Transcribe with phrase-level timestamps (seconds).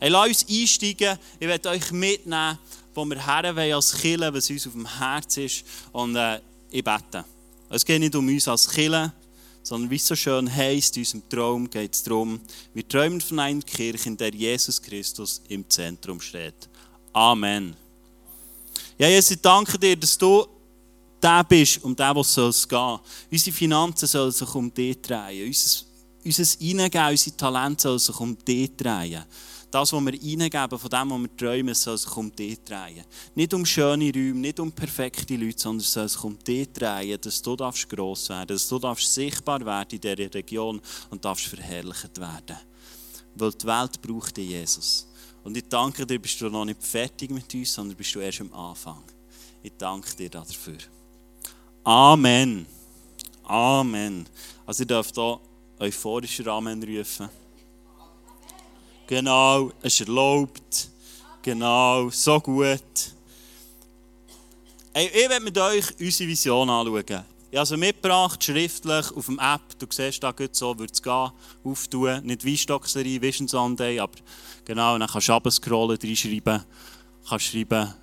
[0.00, 1.18] Hey, lasst uns einsteigen.
[1.40, 2.58] Ich werde euch mitnehmen,
[2.94, 5.64] wo wir her wollen als Killer, was uns auf dem Herz ist.
[5.92, 6.40] Und äh,
[6.70, 7.24] ich bete.
[7.68, 9.12] Es geht nicht um uns als Killer,
[9.62, 12.40] sondern wie es so schön heisst, in unserem Traum geht es darum,
[12.72, 16.68] wir träumen von einer Kirche, in der Jesus Christus im Zentrum steht.
[17.12, 17.74] Amen.
[18.96, 20.46] Ja, Jesus, ich danke dir, dass du
[21.22, 22.98] der bist, um den, was es gehen
[23.30, 25.48] Unsere Finanzen sollen sich um dich drehen.
[25.48, 25.84] Unser,
[26.24, 29.24] unser Eingeben, unsere Talente sollen sich um dich drehen.
[29.70, 33.04] Das, was wir reingeben, von dem, was wir träumen, soll sich um dich drehen.
[33.34, 37.42] Nicht um schöne Räume, nicht um perfekte Leute, sondern soll sich um dich drehen, dass
[37.42, 42.18] du darfst gross werden dass du darfst sichtbar werden in dieser Region und darfst verherrlicht
[42.18, 42.56] werden.
[43.34, 45.06] Weil die Welt braucht dich, Jesus.
[45.44, 48.40] Und ich danke dir, bist du noch nicht fertig mit uns, sondern bist du erst
[48.40, 49.02] am Anfang.
[49.62, 50.78] Ich danke dir dafür.
[51.84, 52.66] Amen.
[53.44, 54.26] Amen.
[54.66, 55.40] Also ihr dürft hier
[55.78, 57.28] euphorischer Amen rufen.
[59.08, 60.90] Genau, es ist erlaubt.
[61.40, 63.14] Genau, so gut.
[64.92, 67.04] Hey, ich werde mit euch unsere Vision anschauen.
[67.06, 69.62] Ich habe also mitgebracht, schriftlich, auf dem App.
[69.78, 71.30] Du siehst da gut so, wird es gehen,
[71.64, 72.20] auftun.
[72.26, 74.18] Nicht Weinstockserie, Vision Sunday, aber
[74.66, 76.62] genau, dann kannst du runterscrollen, reinschreiben.
[77.26, 77.94] Kannst schreiben,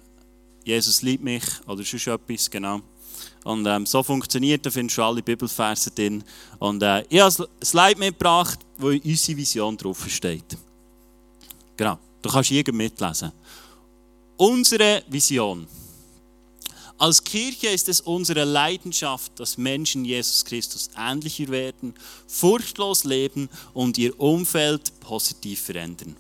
[0.64, 2.81] Jesus liebt mich oder sonst etwas, genau.
[3.44, 6.23] Und ähm, so funktioniert, da findest du alle Bibelverse drin.
[6.58, 10.58] Und äh, ich habe ein Slide mitgebracht, wo unsere Vision drauf steht.
[11.78, 13.31] Genau, du kannst hier mitlesen.
[14.38, 15.68] Unsere Vision.
[16.98, 21.94] Als Kirche ist es unsere Leidenschaft, dass Menschen Jesus Christus ähnlicher werden,
[22.28, 26.16] furchtlos leben und ihr Umfeld positiv verändern.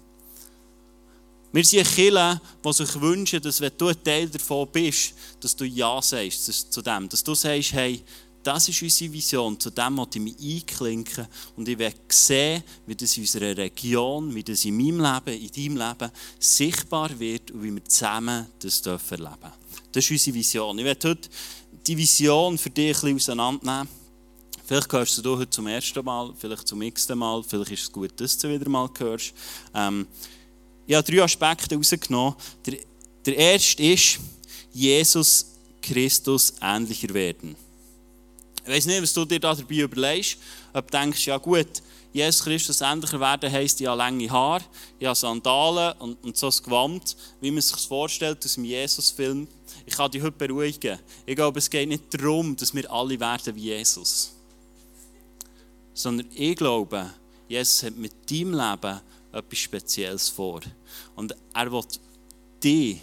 [1.53, 5.55] Wir sind eine Kirche, die sich wünschen, dass wenn du ein Teil davon bist, dass
[5.55, 7.07] du Ja sagst zu dem.
[7.07, 8.03] Dass du sagst, hey,
[8.45, 12.95] das ist unsere Vision, zu dem möchte ich mich einklinken und ich will sehen, wie
[12.95, 17.63] das in unserer Region, wie das in meinem Leben, in deinem Leben sichtbar wird und
[17.63, 19.27] wie wir zusammen das dürfen.
[19.91, 20.77] Das ist unsere Vision.
[20.77, 21.29] Ich werde heute
[21.87, 23.89] die Vision für dich ein bisschen auseinandernehmen.
[24.63, 28.11] Vielleicht hörst du heute zum ersten Mal, vielleicht zum x-ten Mal, vielleicht ist es gut,
[28.21, 29.33] dass du wieder mal hörst.
[29.73, 30.07] Ähm,
[30.85, 32.35] ich habe drei Aspekte herausgenommen.
[32.63, 32.77] Der,
[33.25, 34.19] der erste ist,
[34.71, 35.47] Jesus
[35.81, 37.64] Christus ähnlicher werden.
[38.65, 40.37] Ich weiß nicht, was du dir dabei überlegst.
[40.73, 41.67] Ob du denkst, ja gut,
[42.11, 44.63] Jesus Christus ähnlicher werden heisst, ich habe lange Haare,
[44.97, 49.47] ich habe Sandalen und, und so ein Gewand, wie man sich vorstellt aus dem Jesus-Film.
[49.85, 50.97] Ich kann dich heute beruhigen.
[51.25, 54.33] Ich glaube, es geht nicht darum, dass wir alle werden wie Jesus.
[55.93, 57.11] Sondern ich glaube,
[57.47, 59.01] Jesus hat mit deinem Leben
[59.31, 60.61] etwas Spezielles vor.
[61.15, 61.83] Und er will
[62.63, 63.01] dich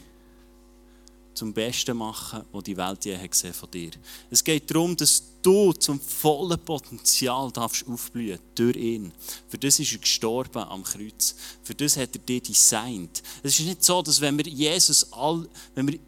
[1.35, 3.91] zum Besten machen, was die Welt je gesehen von dir.
[4.31, 9.13] Es geht darum, dass du zum vollen Potenzial darfst aufblühen durch ihn.
[9.49, 11.35] Für das ist er gestorben am Kreuz.
[11.63, 13.23] Für das hat er dich designt.
[13.43, 15.99] Es ist nicht so, dass wenn wir Jesus all, wenn wir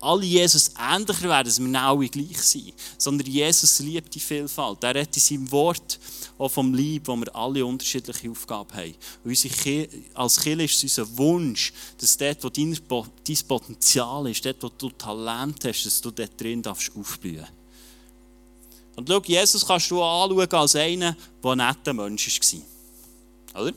[0.00, 2.72] alle Jesus ähnlicher werden, dass wir alle gleich sind.
[2.96, 4.82] Sondern Jesus liebt die Vielfalt.
[4.82, 5.98] Er hat in seinem Wort
[6.38, 8.94] auch vom Lieb, wo wir alle unterschiedliche Aufgaben haben.
[9.24, 12.78] Und unsere als Kind ist es unser Wunsch, dass dort, wo dein,
[13.26, 17.46] dein Potenzial ist, dort, wo du Talent hast, dass du dort drin darfst aufblühen
[18.96, 22.40] Und schau, Jesus kannst du anschauen als einen, der ein netter Mensch
[23.54, 23.62] war.
[23.62, 23.72] Oder?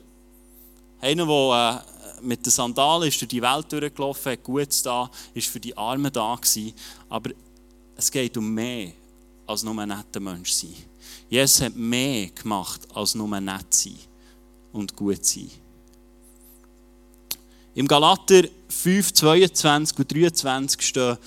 [0.99, 5.47] Einer, der äh, mit den Sandalen ist durch die Welt durchgelaufen, hat Gutes da, ist
[5.47, 6.73] für die Armen da gewesen.
[7.09, 7.31] Aber
[7.95, 8.91] es geht um mehr
[9.45, 10.75] als nur ein netter Mensch sein.
[11.29, 13.97] Jesus hat mehr gemacht, als nur nett sein
[14.71, 15.49] und gut sein.
[17.73, 21.17] Im Galater 5, 22 und 23 stehen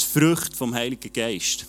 [0.00, 1.66] die Früchte vom Heiligen Geist.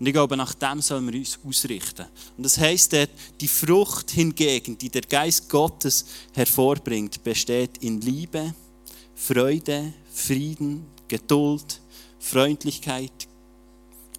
[0.00, 2.06] Und ich glaube, nach dem sollen wir uns ausrichten.
[2.38, 8.54] Und das heisst dort, die Frucht hingegen, die der Geist Gottes hervorbringt, besteht in Liebe,
[9.14, 11.82] Freude, Frieden, Geduld,
[12.18, 13.12] Freundlichkeit,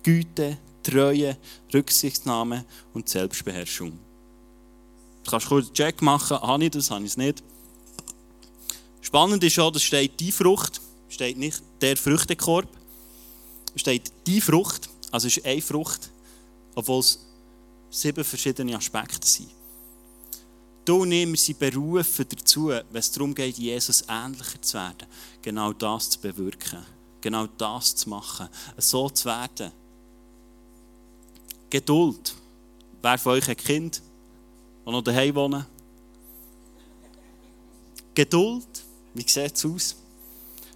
[0.03, 1.36] Güte, Treue,
[1.74, 2.63] Rücksichtnahme
[2.94, 3.98] und Selbstbeherrschung.
[5.24, 7.44] Du kannst kurz einen Check machen, habe ich das, habe ich es nicht.
[9.01, 10.80] Spannend ist auch, dass steht die Frucht,
[11.10, 12.68] steht nicht der Früchtekorb,
[13.75, 16.10] steht die Frucht, also es ist eine Frucht,
[16.74, 17.19] obwohl es
[17.90, 19.50] sieben verschiedene Aspekte sind.
[20.86, 25.08] Du nimmst sie berufen dazu, wenn es darum geht, Jesus ähnlicher zu werden,
[25.42, 26.84] genau das zu bewirken,
[27.19, 29.72] genau das zu machen, so zu werden.
[31.69, 32.34] Geduld.
[33.02, 34.02] Wer von euch ein Kind,
[34.84, 35.66] das noch daheim wohnen?
[38.13, 38.68] Geduld.
[39.13, 39.96] Wie sieht es aus?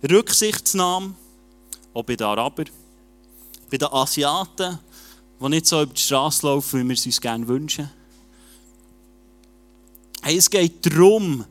[0.09, 1.15] Rücksichtsnahme.
[1.93, 2.69] Auch bei den Arabern.
[3.69, 4.79] Bei den Asiaten,
[5.39, 7.89] die nicht so über die Straße laufen, wie wir es uns gerne wünschen.
[10.21, 11.45] Hey, es geht darum,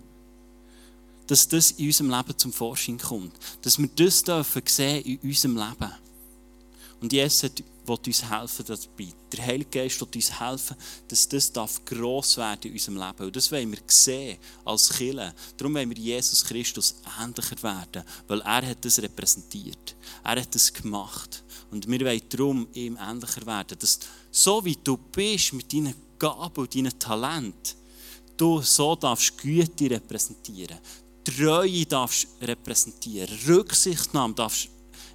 [1.26, 3.32] dass das in unserem Leben zum Vorschein kommt.
[3.62, 5.92] Dass wir das dürfen sehen in unserem Leben.
[7.00, 7.50] Und Jesus
[7.86, 9.12] will uns helfen dabei.
[9.32, 10.76] Der Heilige Geist will uns helfen,
[11.08, 13.26] dass das darf gross werden in unserem Leben.
[13.26, 15.34] Und das wollen wir sehen als Killer.
[15.56, 19.96] Darum wollen wir Jesus Christus ähnlicher werden, weil er hat das repräsentiert.
[20.22, 21.42] Er hat das gemacht.
[21.70, 23.78] Und wir wollen darum ihm ähnlicher werden.
[23.78, 23.98] Dass
[24.30, 27.76] so wie du bist mit deinen Gaben und deinen Talenten,
[28.36, 30.78] du so darfst Güte repräsentieren.
[31.24, 33.38] Treue darfst repräsentieren.
[33.46, 34.68] Rücksichtnahme darfst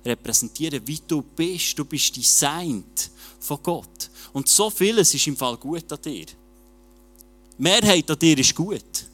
[0.05, 1.77] repräsentieren, wie du bist.
[1.77, 3.09] Du bist designt
[3.39, 4.09] von Gott.
[4.33, 6.25] Und so vieles ist im Fall gut an dir.
[7.57, 9.05] Mehrheit an dir ist gut.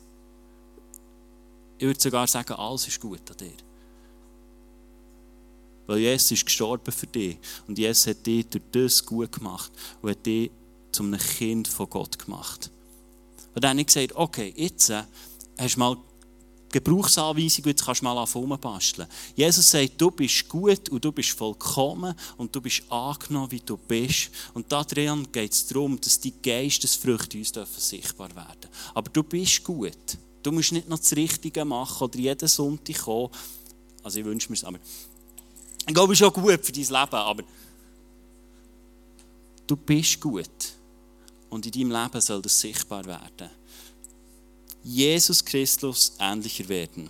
[1.77, 3.53] Ich würde sogar sagen, alles ist gut an dir.
[5.87, 7.37] Weil Jesus ist gestorben für dich.
[7.67, 9.71] Und Jesus hat dich durch das gut gemacht
[10.01, 10.51] und hat dich
[10.91, 12.71] zu einem Kind von Gott gemacht.
[13.53, 15.03] Und dann habe ich gesagt, okay, jetzt äh,
[15.57, 15.97] hast du mal
[16.75, 19.07] Gebrauchsanweisung, jetzt kannst du mal anfangen basteln.
[19.33, 23.77] Jesus sagt, du bist gut und du bist vollkommen und du bist angenommen, wie du
[23.77, 24.30] bist.
[24.54, 27.54] Und darin geht es darum, dass die Geistesfrüchte uns
[27.89, 30.18] sichtbar werden Aber du bist gut.
[30.44, 33.30] Du musst nicht noch das Richtige machen oder jeden Sonntag kommen.
[34.04, 34.78] Also ich wünsche mir es, aber
[35.88, 37.44] ich glaube, es ist auch gut für dein Leben, aber
[39.66, 40.74] du bist gut.
[41.50, 43.50] Und in deinem Leben soll das sichtbar werden.
[44.85, 47.09] Jesus Christus ähnlicher werden.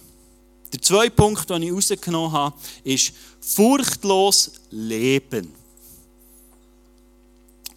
[0.72, 2.56] Der zweite Punkt, den ich rausgenommen habe,
[2.86, 3.12] ist
[3.42, 5.54] furchtlos leben.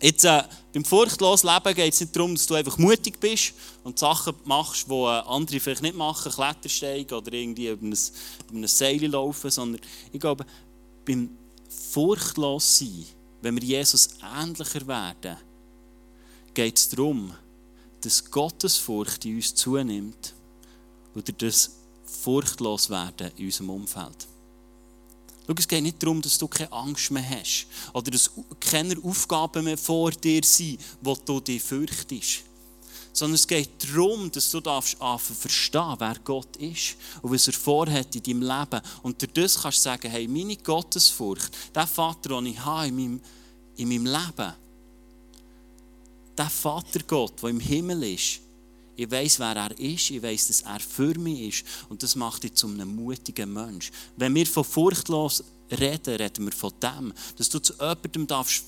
[0.00, 3.52] Jetzt, äh, beim furchtlosen Leben geht es nicht darum, dass du einfach mutig bist
[3.82, 9.04] und Sachen machst, die äh, andere vielleicht nicht machen, Klettersteigen oder irgendwie über ein, Seil
[9.06, 9.80] laufen, sondern
[10.12, 10.46] ich glaube,
[11.04, 11.30] beim
[11.68, 13.04] furchtlos sein,
[13.42, 15.36] wenn wir Jesus ähnlicher werden,
[16.54, 17.34] geht es darum,
[18.00, 20.34] dass Gottesfurcht in uns zunimmt
[21.14, 21.70] oder das
[22.04, 24.28] furchtlos werden in unserem Umfeld.
[25.46, 28.30] Schau, es geht nicht darum, dass du keine Angst mehr hast oder dass
[28.60, 32.42] keine Aufgaben mehr vor dir sind, wo du dich fürchtest.
[33.14, 38.14] Sondern es geht darum, dass du darfst verstehen, wer Gott ist und was er vorhat
[38.14, 38.82] in deinem Leben.
[39.02, 42.96] Und durch das kannst du sagen, hey, meine Gottesfurcht, der Vater, den ich habe in
[42.96, 43.20] meinem,
[43.76, 44.52] in meinem Leben,
[46.38, 48.40] der Vater Gott, der im Himmel ist,
[48.96, 52.42] ich weiß, wer er ist, ich weiß, dass er für mich ist und das macht
[52.42, 53.92] dich zu einem mutigen Mensch.
[54.16, 58.64] Wenn wir von furchtlos reden, reden wir von dem, dass du zu jemandem darfst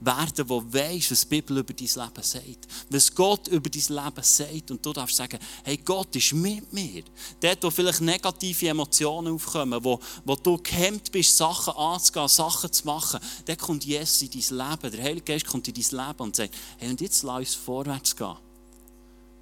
[0.00, 2.68] werden, der weiß, was die Bibel über dein Leben sagt.
[2.90, 4.70] Was Gott über dein Leben sagt.
[4.70, 7.02] Und du darfst sagen, hey, Gott ist mit mir.
[7.40, 12.86] Dort, wo vielleicht negative Emotionen aufkommen, wo, wo du gehemmt bist, Sachen anzugehen, Sachen zu
[12.86, 14.92] machen, dann kommt Jesus in dein Leben.
[14.92, 18.16] Der Heilige Geist kommt in dein Leben und sagt, hey, und jetzt lass uns vorwärts
[18.16, 18.36] gehen.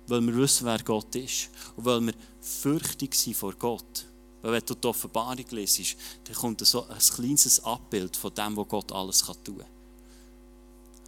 [0.08, 1.50] Weil wir wissen, wer Gott ist.
[1.76, 4.06] Und weil wir fürchtig sind vor Gott.
[4.42, 8.68] Weil wenn du die Offenbarung lesest, dann kommt so ein kleines Abbild von dem, was
[8.68, 9.75] Gott alles tun kann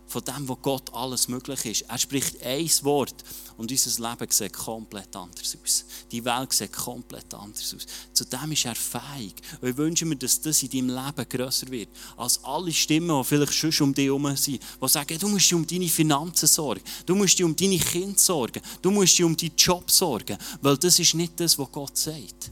[0.09, 1.83] von dem, wo Gott alles möglich ist.
[1.83, 3.15] Er spricht ein Wort
[3.59, 5.85] und unser Leben sieht komplett anders aus.
[6.11, 7.87] Die Welt sieht komplett anders aus.
[8.15, 9.35] Zu dem ist er fähig.
[9.61, 11.91] Und ich wünsche mir, dass das in deinem Leben grösser wird.
[12.17, 15.55] Als alle Stimmen, die vielleicht schon um dich herum sind, die sagen, du musst dich
[15.55, 19.37] um deine Finanzen sorgen, du musst dich um deine Kinder sorgen, du musst dich um
[19.37, 22.51] deinen Job sorgen, weil das ist nicht das, was Gott sagt.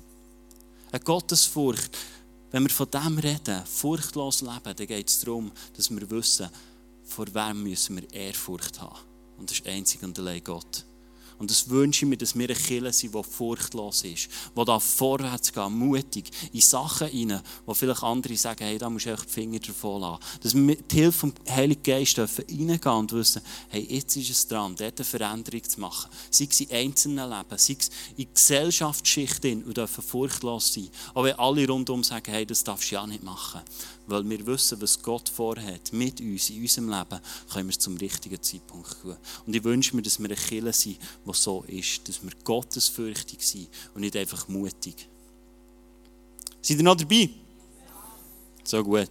[0.93, 1.97] Eine Gottesfurcht,
[2.51, 6.49] wenn wir von dem reden, furchtlos leben, dann geht es darum, dass wir wissen,
[7.07, 8.99] vor wem müssen wir Ehrfurcht haben.
[9.39, 10.85] Und das ist einzig und allein Gott.
[11.39, 14.79] Und das wünsche ich mir, dass wir eine Kirche sind, die furchtlos ist, die da
[14.79, 19.29] vorwärts geht, mutig, in Sachen rein, wo vielleicht andere sagen, hey, da musst du die
[19.31, 20.23] Finger davon lassen.
[20.43, 24.77] Dass wir mit Hilfe vom Heiligen Geist reingehen und wissen, hey, jetzt ist es dran,
[24.77, 26.11] dort eine Veränderung zu machen.
[26.31, 30.89] Sei es in einzelnen Leben, sei es in Gesellschaftsschichten und dürfen furchtlos sein.
[31.13, 33.61] Auch wenn alle rundum sagen, hey, das darfst du ja nicht machen
[34.07, 37.21] weil wir wissen, was Gott vorhat mit uns, in unserem Leben,
[37.53, 39.17] können wir es zum richtigen Zeitpunkt tun.
[39.47, 43.47] Und ich wünsche mir, dass wir eine Kirche sind, die so ist, dass wir gottesfürchtig
[43.47, 45.09] sind und nicht einfach mutig.
[46.63, 47.31] Seid ihr noch dabei?
[48.65, 49.11] So gut.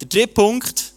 [0.00, 0.92] Der dritte Punkt,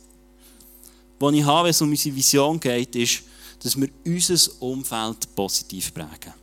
[1.22, 3.24] den ich habe, wenn es um unsere Vision geht, ist,
[3.60, 6.34] dass wir unser Umfeld positiv prägen.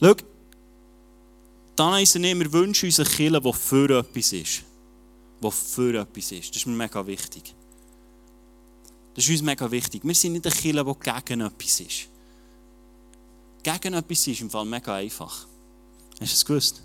[0.00, 0.14] Schau,
[2.02, 4.62] es nicht, wir wünschen uns eine Kirche, die für etwas ist.
[5.42, 6.50] Die für etwas ist.
[6.50, 7.54] Das ist mir mega wichtig.
[9.14, 10.02] Das ist uns mega wichtig.
[10.04, 12.08] Wir sind nicht eine Kirche, die gegen etwas ist.
[13.62, 15.46] Gegen etwas ist im Fall mega einfach.
[16.20, 16.82] Hast du es gewusst?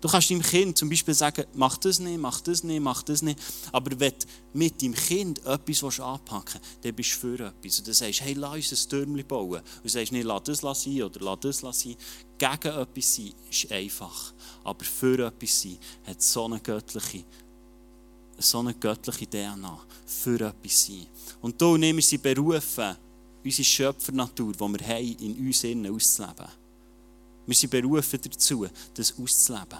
[0.00, 3.20] Du kannst deinem Kind zum Beispiel sagen, mach das nicht, mach das nicht, mach das
[3.20, 3.40] nicht.
[3.72, 7.78] Aber wenn du mit deinem Kind etwas anpacken willst, dann bist du für etwas.
[7.78, 9.60] Und dann sagst du, hey, lass uns ein Türmchen bauen.
[9.82, 11.96] Und sagst nicht, lass das sein oder lass das sein.
[12.38, 14.32] Gegen etwas sein ist einfach.
[14.62, 17.24] Aber für etwas sein hat so eine göttliche,
[18.38, 19.80] so eine göttliche DNA.
[20.06, 21.06] Für etwas sein.
[21.40, 22.96] Und du nimmst sie berufen,
[23.44, 26.46] unsere Schöpfernatur, die wir haben, in uns innen auszuleben.
[27.48, 29.78] Wir sind berufen dazu, das auszuleben.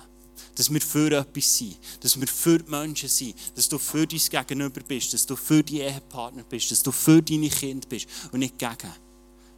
[0.55, 4.19] Dass wir für etwas sind, dass wir für die Menschen sind, dass du für dein
[4.19, 8.41] Gegenüber bist, dass du für deinen Ehepartner bist, dass du für deine Kinder bist und
[8.41, 8.93] nicht gegen.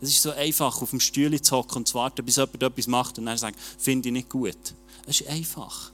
[0.00, 2.86] Es ist so einfach, auf dem Stuhl zu hocken und zu warten, bis jemand etwas
[2.88, 4.74] macht und dann sagt, finde ich nicht gut.
[5.06, 5.92] Es ist einfach.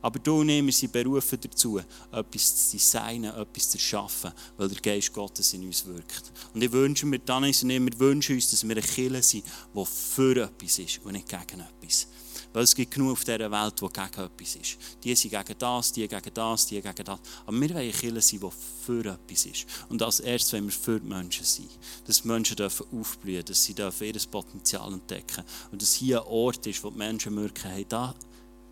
[0.00, 1.80] Aber du und ich, wir sind berufen dazu,
[2.12, 6.32] etwas zu designen, etwas zu erschaffen, weil der Geist Gottes in uns wirkt.
[6.54, 9.84] Und ich wünsche mir, dann und wir wünschen uns, dass wir eine Kirche sind, die
[9.84, 12.06] für etwas ist und nicht gegen etwas.
[12.52, 14.78] Weil es gibt genug auf dieser Welt, die gegen etwas ist.
[15.02, 17.18] Die sind gegen das, die gegen das, die gegen das.
[17.44, 19.66] Aber wir wollen eine Kirche sein, die für etwas ist.
[19.88, 21.68] Und als erstes wollen wir für die Menschen sein.
[22.06, 26.28] Dass die Menschen dürfen aufblühen, dass sie dürfen ihr Potenzial entdecken Und dass hier ein
[26.28, 28.14] Ort ist, wo die Menschen merken, hey, da,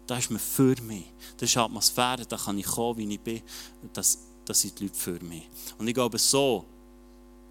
[0.07, 1.05] da ist man für mich.
[1.37, 3.43] Das ist Atmosphäre, da kann ich kommen, wie ich bin.
[3.93, 5.49] Das, das sind die Leute für mich.
[5.79, 6.65] Und ich glaube, so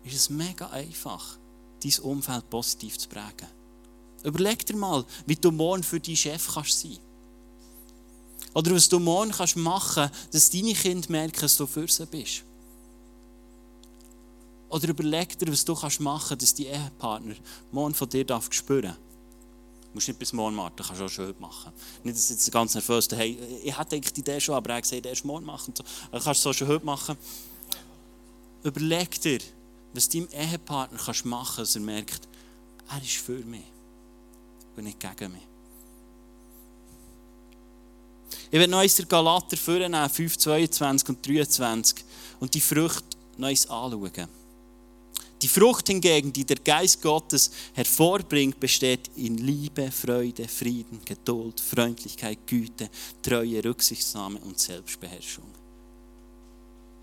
[0.03, 1.38] ist es mega einfach,
[1.83, 3.47] dein Umfeld positiv zu prägen.
[4.24, 6.97] Überleg dir mal, wie du morgen für deinen Chef kannst sein
[8.55, 12.43] Oder was du morgen kannst machen dass deine Kinder merken, dass du für sie bist.
[14.69, 17.35] Oder überleg dir, was du kannst machen dass dein Ehepartner
[17.71, 19.04] morgen von dir darf spüren Du
[19.96, 21.72] musst nicht bis morgen warten, kannst auch schon heute machen.
[22.04, 24.84] Nicht, dass jetzt ganz nervös hey, ich hätte eigentlich die Idee schon, aber er hat
[24.84, 25.74] gesagt, erst morgen machen.
[25.75, 25.84] So.
[26.12, 27.18] Kannst du es auch schon heute machen.
[28.64, 29.40] Überleg dir,
[29.94, 32.28] was deinem Ehepartner kannst machen dass er merkt,
[32.90, 33.64] er ist für mich
[34.75, 35.48] und nicht gegen mich.
[38.52, 42.06] Ich werde noch eins der Galater vornehmen, 5, 22 und 23
[42.40, 44.45] und die Früchte noch anschauen.
[45.42, 52.39] Die Frucht hingegen, die der Geist Gottes hervorbringt, besteht in Liebe, Freude, Frieden, Geduld, Freundlichkeit,
[52.48, 52.89] Güte,
[53.22, 55.46] Treue, Rücksichtnahme und Selbstbeherrschung.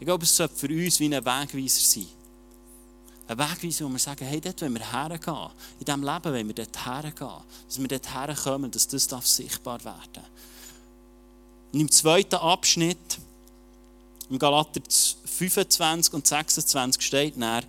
[0.01, 2.07] Ich glaube, es sollte für uns wie ein Wegweiser sein.
[3.29, 5.51] Ein Wegweiser, wo wir sagen, hey, dort wollen wir hergehen.
[5.79, 7.43] In diesem Leben wollen wir dort hergehen.
[7.69, 10.25] Dass wir dort herkommen, dass das darf sichtbar werden.
[11.73, 13.19] Und im zweiten Abschnitt,
[14.29, 14.81] im Galater
[15.25, 17.63] 25 und 26 steht nach,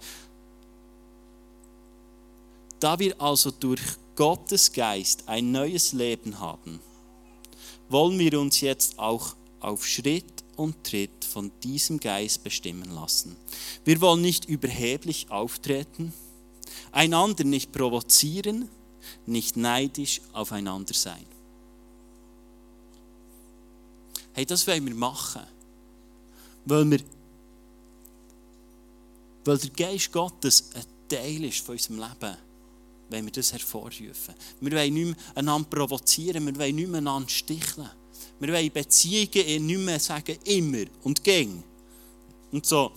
[2.84, 3.82] da wir also durch
[4.18, 6.82] Gottes Geist ein neues Leben haben,
[7.88, 13.38] wollen wir uns jetzt auch auf Schritt und Tritt von diesem Geist bestimmen lassen.
[13.86, 16.12] Wir wollen nicht überheblich auftreten,
[16.92, 18.68] einander nicht provozieren,
[19.26, 21.26] nicht neidisch aufeinander sein.
[24.34, 25.44] Hey, das wollen wir machen,
[26.66, 27.00] weil, wir,
[29.46, 32.38] weil der Geist Gottes ein Teil ist von unserem Leben
[33.10, 34.34] wollen wir das hervorrufen.
[34.62, 37.90] Wir wollen nicht mehr einander provozieren, wir wollen nicht mehr einander sticheln.
[38.40, 41.64] Wir wollen Beziehungen nicht mehr sagen, immer und gäng.
[42.52, 42.92] Und so,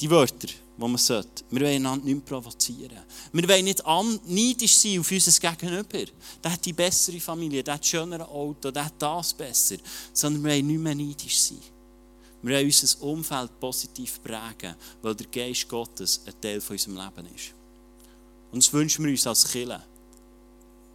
[0.00, 1.44] die Wörter, die man sollte.
[1.50, 2.98] Wir wollen einander nicht mehr provozieren.
[3.32, 3.82] Wir wollen nicht
[4.26, 6.12] neidisch sein auf unser Gegenüber.
[6.42, 9.76] Der hat die bessere Familie, der hat das schönere Auto, der hat das besser.
[10.12, 11.58] Sondern wir wollen nicht mehr neidisch sein.
[12.42, 17.34] Wir wollen unser Umfeld positiv prägen, weil der Geist Gottes ein Teil von unserem Leben
[17.34, 17.54] ist.
[18.56, 19.82] Und das wünschen wir uns als Kirche.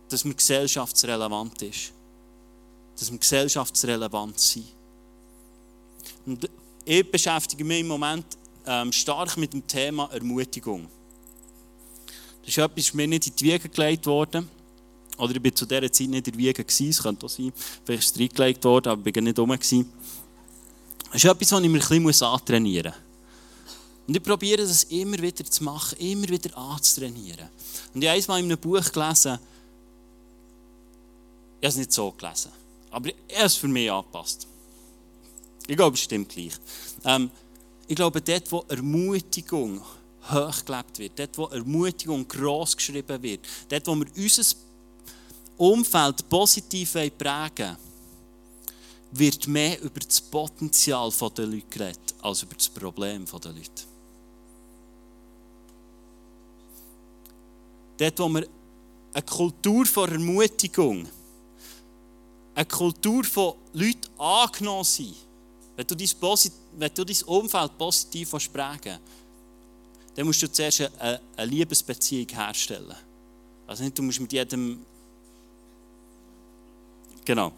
[0.09, 1.93] Dass wir gesellschaftsrelevant ist.
[2.97, 4.65] Dass wir gesellschaftsrelevant sind.
[6.25, 6.49] Und
[6.83, 8.25] ich beschäftige mich im Moment
[8.65, 10.87] ähm, stark mit dem Thema Ermutigung.
[12.39, 14.49] Das ist etwas, das mir nicht in die Wiege gelegt worden.
[15.19, 16.65] Oder ich war zu dieser Zeit nicht in der Wiege.
[16.67, 17.53] Es könnte auch sein,
[17.85, 19.49] vielleicht ist es reingelegt worden, aber ich war nicht rum.
[19.49, 23.10] Das ist etwas, was ich mir ein bisschen antrainieren muss.
[24.11, 27.47] Und ich probiere das immer wieder zu machen, immer wieder anzutrainieren.
[27.93, 29.39] Und ich habe einmal in einem Buch gelesen,
[31.61, 32.51] ich habe es nicht so gelesen,
[32.89, 34.47] aber ich habe es für mich angepasst.
[35.65, 36.51] Ich glaube, es stimmt gleich.
[37.05, 37.31] Ähm,
[37.87, 39.81] ich glaube, dort, wo Ermutigung
[40.29, 44.55] hochgelebt wird, dort, wo Ermutigung gross geschrieben wird, dort, wo wir unser
[45.55, 47.77] Umfeld positiv prägen
[49.13, 53.90] wird mehr über das Potenzial der Leute geredet, als über das Problem der Leute.
[58.01, 58.47] Dort, wo wir
[59.13, 61.07] eine Kultur von Ermutigung,
[62.55, 65.13] eine Kultur von Leuten angenommen sind,
[65.75, 68.97] wenn du dein, Posit wenn du dein Umfeld positiv prägen
[70.15, 72.95] dann musst du zuerst eine, eine Liebesbeziehung herstellen.
[73.67, 74.83] Also nicht, du musst mit jedem...
[77.23, 77.51] Genau.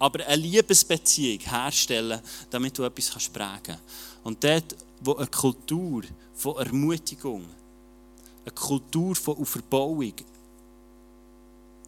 [0.00, 3.78] aber eine Liebesbeziehung herstellen, damit du etwas kannst prägen
[4.24, 6.02] Und dort, wo eine Kultur
[6.34, 7.44] von Ermutigung,
[8.44, 10.12] eine Kultur von Verbauung,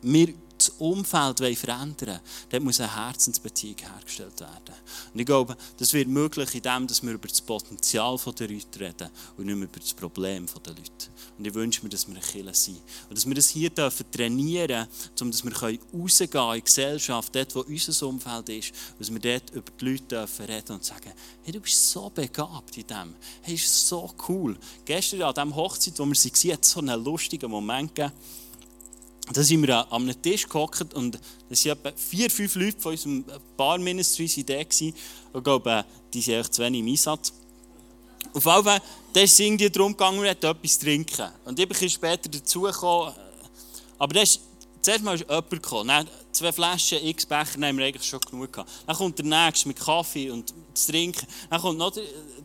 [0.03, 0.35] wir
[0.79, 4.75] Umfeld verändern wollen, dann muss eine Herzensbeziehung hergestellt werden.
[5.13, 9.47] Und ich glaube, das wird möglich, indem wir über das Potenzial der Leute reden und
[9.47, 11.09] nicht mehr über das Problem der Leute.
[11.39, 12.81] Und ich wünsche mir, dass wir eine Kirche sind.
[13.09, 14.89] Und dass wir das hier dürfen trainieren dürfen,
[15.21, 19.21] um dass wir rausgehen können in die Gesellschaft, dort, wo unser Umfeld ist, dass wir
[19.21, 21.13] dort über die Leute dürfen reden und sagen,
[21.43, 23.15] hey, du bist so begabt in dem.
[23.43, 24.57] Hey, ist so cool.
[24.85, 28.15] Gestern an dieser Hochzeit, wo wir waren, hat es so einen lustigen Moment gegeben
[29.33, 32.93] da sind wir an einem Tisch gehockt und es waren etwa vier, fünf Leute von
[32.93, 33.25] unserem
[33.57, 34.57] Bar Ministry da.
[34.59, 34.95] Und ich
[35.43, 37.33] glaube, die sind echt zu wenig im Einsatz.
[38.35, 41.29] Auf jeden Fall, da ist es irgendwie darum gegangen, etwas zu trinken.
[41.45, 43.15] Und ich bin später dazugekommen.
[43.99, 44.41] Aber das ist,
[44.83, 45.89] zuerst mal ist jemand gekommen.
[45.89, 48.71] Dann zwei Flaschen X-Becher haben wir eigentlich schon genug gehabt.
[48.87, 51.27] Dann kommt der Nächste mit Kaffee und zu trinken.
[51.49, 51.93] Dann kommt noch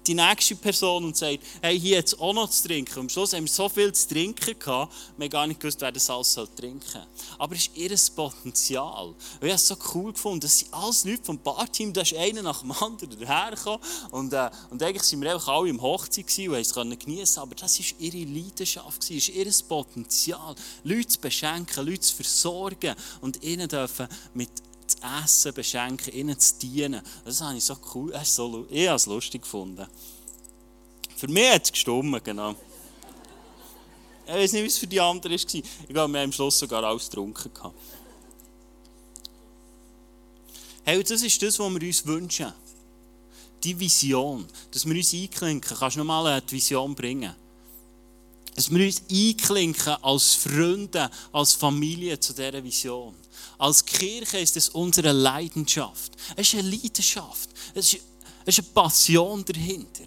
[0.09, 2.99] die nächste Person und sagt, hey, hier jetzt auch noch zu trinken.
[2.99, 5.91] Am Schluss haben wir so viel zu trinken gehabt, wir haben gar nicht gewusst, wer
[5.91, 7.05] das alles trinken soll.
[7.37, 9.07] Aber es ist ihr Potenzial.
[9.07, 12.15] Und ich habe es so cool gefunden, das sind alles Leute vom Barteam, da ist
[12.15, 13.79] einer nach dem anderen dahergekommen.
[14.09, 17.55] Und, äh, und eigentlich sind wir einfach alle im Hochzeit und haben es geniessen aber
[17.55, 23.43] das war ihre Leidenschaft, das ist ihr Potenzial, Leute zu beschenken, Leute zu versorgen und
[23.43, 24.49] ihnen dürfen mit
[24.89, 27.01] zu essen beschenken, ihnen zu dienen.
[27.25, 29.87] Das habe ich so cool, ich habe es lustig gefunden.
[31.15, 32.55] Für mich hat es gestummt, genau.
[34.25, 35.39] Ich weiß nicht, wie es für die anderen war.
[35.39, 37.51] Ich glaube, wir haben am Schluss sogar alles getrunken.
[40.83, 42.53] Hey, das ist das, was wir uns wünschen.
[43.63, 45.77] Die Vision, dass wir uns einklinken.
[45.77, 47.35] Kannst du noch mal eine Vision bringen?
[48.59, 53.15] Dass wir uns einklinken als Freunde, als Familie zu dieser Vision.
[53.57, 56.11] Als Kirche ist es unsere Leidenschaft.
[56.35, 57.49] Es ist eine Leidenschaft.
[57.73, 58.01] Es ist,
[58.43, 60.03] es ist eine Passion dahinter.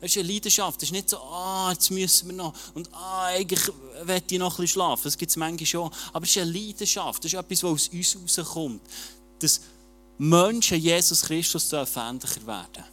[0.00, 0.80] Es ist eine Leidenschaft.
[0.80, 2.54] Es ist nicht so, ah, jetzt müssen wir noch.
[2.74, 3.72] Und ah, eigentlich
[4.06, 5.02] möchte ich noch ein bisschen schlafen.
[5.02, 5.90] Das gibt es manchmal schon.
[6.12, 7.24] Aber es ist eine Leidenschaft.
[7.24, 8.82] Es ist etwas, was aus uns rauskommt.
[9.40, 9.62] Dass
[10.16, 12.84] Menschen Jesus Christus ähnlicher werden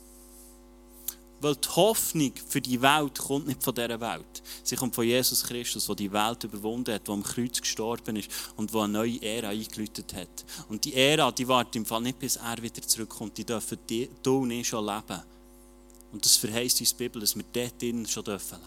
[1.44, 4.44] weil die Hoffnung für die Welt kommt nicht von dieser Welt.
[4.64, 8.30] Sie kommt von Jesus Christus, der die Welt überwunden hat, der am Kreuz gestorben ist
[8.56, 10.46] und der eine neue Ära eingeläutet hat.
[10.70, 13.38] Und die Ära, die wartet im Fall nicht, bis er wieder zurückkommt.
[13.38, 13.78] Die dürfen
[14.24, 15.33] du und ich schon leben.
[16.14, 18.60] Und das verheißt uns die Bibel, dass wir dort drin schon leben dürfen.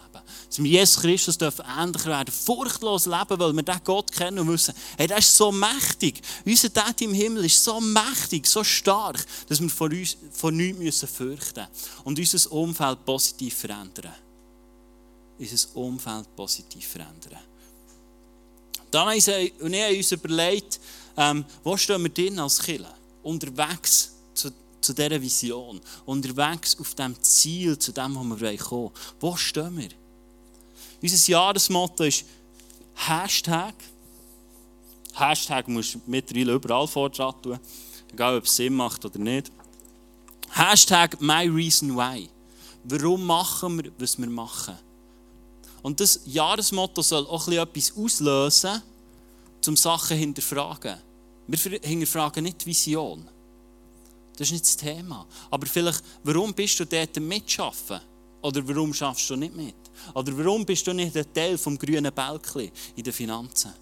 [0.47, 4.49] Dass wir Jesus Christus dürfen ähnlich werden, furchtlos leben, weil wir diesen Gott kennen und
[4.49, 6.21] wissen, hey, der ist so mächtig.
[6.45, 10.77] Unser Dad im Himmel ist so mächtig, so stark, dass wir vor, uns, vor nichts
[10.77, 12.03] müssen fürchten müssen.
[12.03, 14.13] Und unser Umfeld positiv verändern.
[15.39, 17.39] Unser Umfeld positiv verändern.
[18.91, 20.81] Dann haben wir uns überlegt,
[21.15, 22.93] ähm, wo stehen wir drin als Killer?
[23.23, 24.16] Unterwegs
[24.87, 28.91] zu dieser Vision, unterwegs auf dem Ziel, zu dem, wo wir kommen wollen.
[29.19, 29.89] Wo stehen wir?
[31.01, 32.25] Unser Jahresmotto ist
[32.95, 33.75] Hashtag.
[35.13, 37.59] Hashtag musst du mittlerweile überall vordran tun,
[38.13, 39.51] egal ob es Sinn macht oder nicht.
[40.51, 42.29] Hashtag My Reason Why.
[42.85, 44.77] Warum machen wir, was wir machen?
[45.83, 48.81] Und das Jahresmotto soll auch etwas auslösen,
[49.67, 50.97] um Sachen hinterfragen.
[51.47, 53.27] Wir hinterfragen nicht die Vision.
[54.37, 55.25] Das ist nicht das Thema.
[55.49, 57.99] Aber vielleicht, warum bist du dort mitschaffen?
[58.41, 59.75] Oder warum schaffst du nicht mit?
[60.13, 63.73] Oder warum bist du nicht ein Teil vom grünen Bälkli in den Finanzen?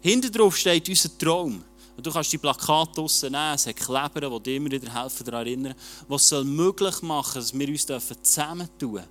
[0.00, 1.64] Hinter drauf steht unser Traum.
[1.96, 5.24] Und du kannst die Plakate draussen nehmen, es hat Kleber, die dir immer wieder helfen,
[5.24, 5.74] daran erinnern,
[6.08, 7.86] was soll möglich machen, dass wir uns
[8.22, 9.02] zusammentun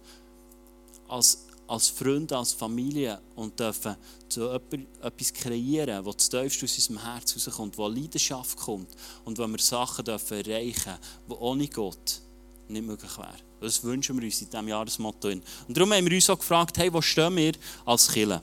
[1.08, 3.96] als als Freunde, als Familie und dürfen
[4.28, 8.90] zu etwas kreieren, was zu tiefst aus unserem Herz rauskommt, wo Leidenschaft kommt
[9.24, 10.98] und wo wir Sachen dürfen erreichen
[11.30, 12.22] die ohne Gott
[12.68, 13.36] nicht möglich wären.
[13.62, 15.28] Das wünschen wir uns in diesem Jahresmotto.
[15.28, 17.54] Und darum haben wir uns auch gefragt, hey, wo stehen wir
[17.86, 18.42] als Kille?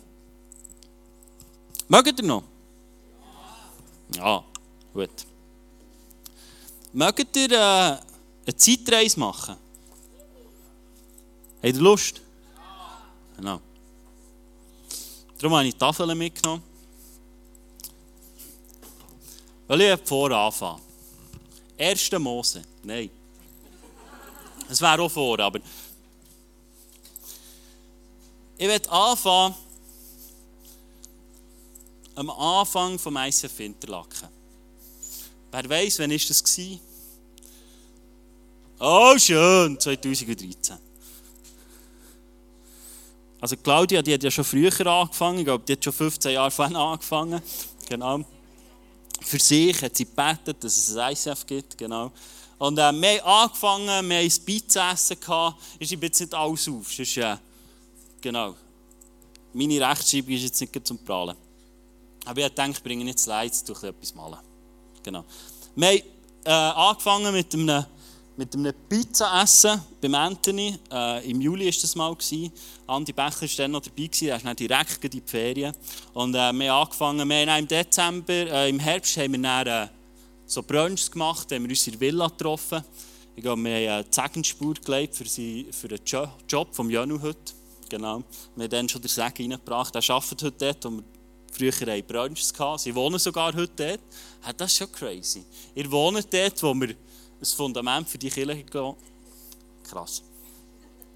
[1.88, 2.44] Mögt ihr noch?
[4.14, 4.44] Ja,
[4.92, 5.10] gut.
[6.92, 9.56] Mögt ihr äh, eine Zeitreise machen?
[11.56, 12.20] Habt ihr Lust?
[13.36, 13.60] Genau.
[15.38, 16.62] Darum habe ich die Tafeln mitgenommen.
[19.66, 20.80] Weil ich vor anfangen.
[21.78, 22.12] 1.
[22.18, 22.62] Mose.
[22.82, 23.10] Nein.
[24.68, 25.60] Es wäre auch vor, aber.
[28.58, 29.54] Ich werde anfangen
[32.14, 34.28] am Anfang vom ICF Interlaken.
[35.50, 36.44] Wer weiß, wann war das?
[38.78, 40.85] Oh, schön, 2013.
[43.46, 46.50] Also Claudia, die hat ja schon früher angefangen, ich glaube, die hat schon 15 Jahre
[46.50, 47.40] vorher angefangen.
[47.88, 48.24] Genau.
[49.20, 52.10] für sich hat sie gebetet, dass es ein ICF gibt, genau.
[52.58, 55.62] Und äh, wir haben angefangen, wir haben ein Pizza essen gehabt.
[55.78, 56.92] Ist jetzt nicht alles auf.
[56.92, 57.36] Sonst, äh,
[58.20, 58.56] genau.
[59.52, 61.36] Meine Rechtschreibung ist jetzt nicht zum Prahlen.
[62.24, 64.40] Aber ich dachte, ich bringe nicht Slides, durch etwas malen.
[65.04, 65.24] Genau.
[65.76, 66.02] Wir haben
[66.44, 67.84] äh, angefangen mit einem,
[68.36, 70.78] mit einem Pizza essen beim Anthony.
[70.92, 72.16] Äh, Im Juli war das mal.
[72.86, 75.74] Andi Becher war dann noch dabei, er ist dann direkt in die Ferien.
[76.12, 79.66] Und äh, wir haben angefangen, wir haben im Dezember, äh, im Herbst haben wir dann,
[79.66, 79.88] äh,
[80.44, 82.84] so Brunch gemacht, haben wir uns in der Villa getroffen.
[83.34, 87.52] Ich glaube, wir haben eine Zegenspur gelegt für, sie, für den Job vom Janu heute.
[87.88, 88.22] Genau.
[88.54, 89.94] Wir haben dann schon den Segen reingebracht.
[89.94, 92.78] Er arbeitet heute dort, wo wir früher haben hatten.
[92.78, 94.00] Sie wohnen sogar heute dort.
[94.44, 95.44] Ja, das ist schon crazy.
[95.74, 96.94] Ihr wohnt dort, wo wir
[97.40, 98.94] ein Fundament für die Kirche gehen.
[99.88, 100.22] Krass.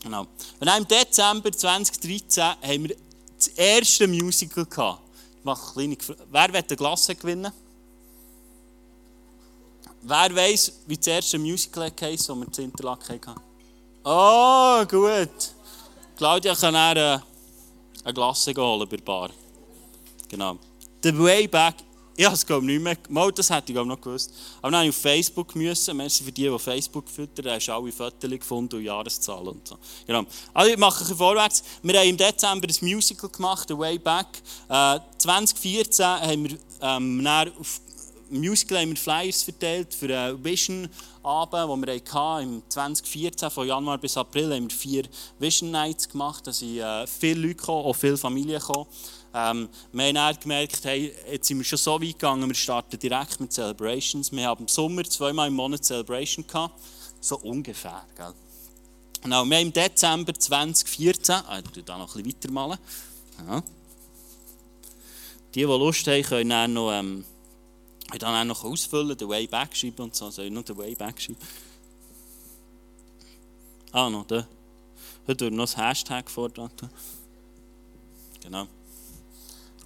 [0.03, 0.27] Genau.
[0.59, 2.97] Und im Dezember 2013 haben wir
[3.37, 5.03] das erste Musical gehabt.
[5.39, 7.53] Ich mache eine kleine Wer will eine Glasse gewinnen?
[10.03, 13.41] Wer weiß, wie das erste Musical heisst, das wir in Interlaken hatten?
[14.05, 15.53] Oh, gut.
[16.17, 17.23] Claudia kann dann
[18.05, 19.31] eine Glasse holen bei der Bar.
[20.29, 20.59] Genau.
[21.03, 21.77] The Way Back,
[22.21, 24.31] ich habe es glaube nicht mehr, mal, das hätte ich glaube noch gewusst.
[24.61, 27.67] Aber dann habe ich auf Facebook müssen, merci für die, die Facebook füttern, da hast
[27.67, 29.79] du alle Fotos gefunden und Jahreszahlen und so.
[30.07, 30.25] Genau.
[30.53, 31.63] Also ich mache ein vorwärts.
[31.83, 34.27] Wir haben im Dezember ein Musical gemacht, The Way Back.
[34.69, 37.27] Äh, 2014 haben wir ähm,
[37.59, 37.81] auf
[38.29, 40.89] Musical haben wir Flyers verteilt für einen Vision
[41.23, 42.43] Abend, den wir hatten.
[42.43, 45.05] Im 2014, von Januar bis April, haben wir vier
[45.39, 46.47] Vision Nights gemacht.
[46.47, 48.87] Da sind äh, viele Leute gekommen, auch viele Familien gekommen.
[49.33, 52.99] Ähm, wir haben dann gemerkt, hey, jetzt sind wir schon so weit gegangen, wir starten
[52.99, 54.33] direkt mit Celebrations.
[54.33, 56.81] Wir haben im Sommer zweimal im Monat Celebration gehabt,
[57.21, 58.05] so ungefähr.
[58.17, 58.35] Gell?
[59.23, 62.79] Genau, wir haben im Dezember 2014, ah, ich da noch ein bisschen weitermalen.
[63.47, 63.63] Ja.
[65.55, 67.25] Die, die Lust haben, können dann noch, ähm,
[68.19, 70.31] dann noch ausfüllen, den Wayback schreiben und so.
[70.31, 71.39] Soll ich noch den Wayback schreiben?
[73.93, 74.45] Ah, noch den.
[75.27, 76.91] Heute wird noch das Hashtag vortragen.
[78.43, 78.67] Genau.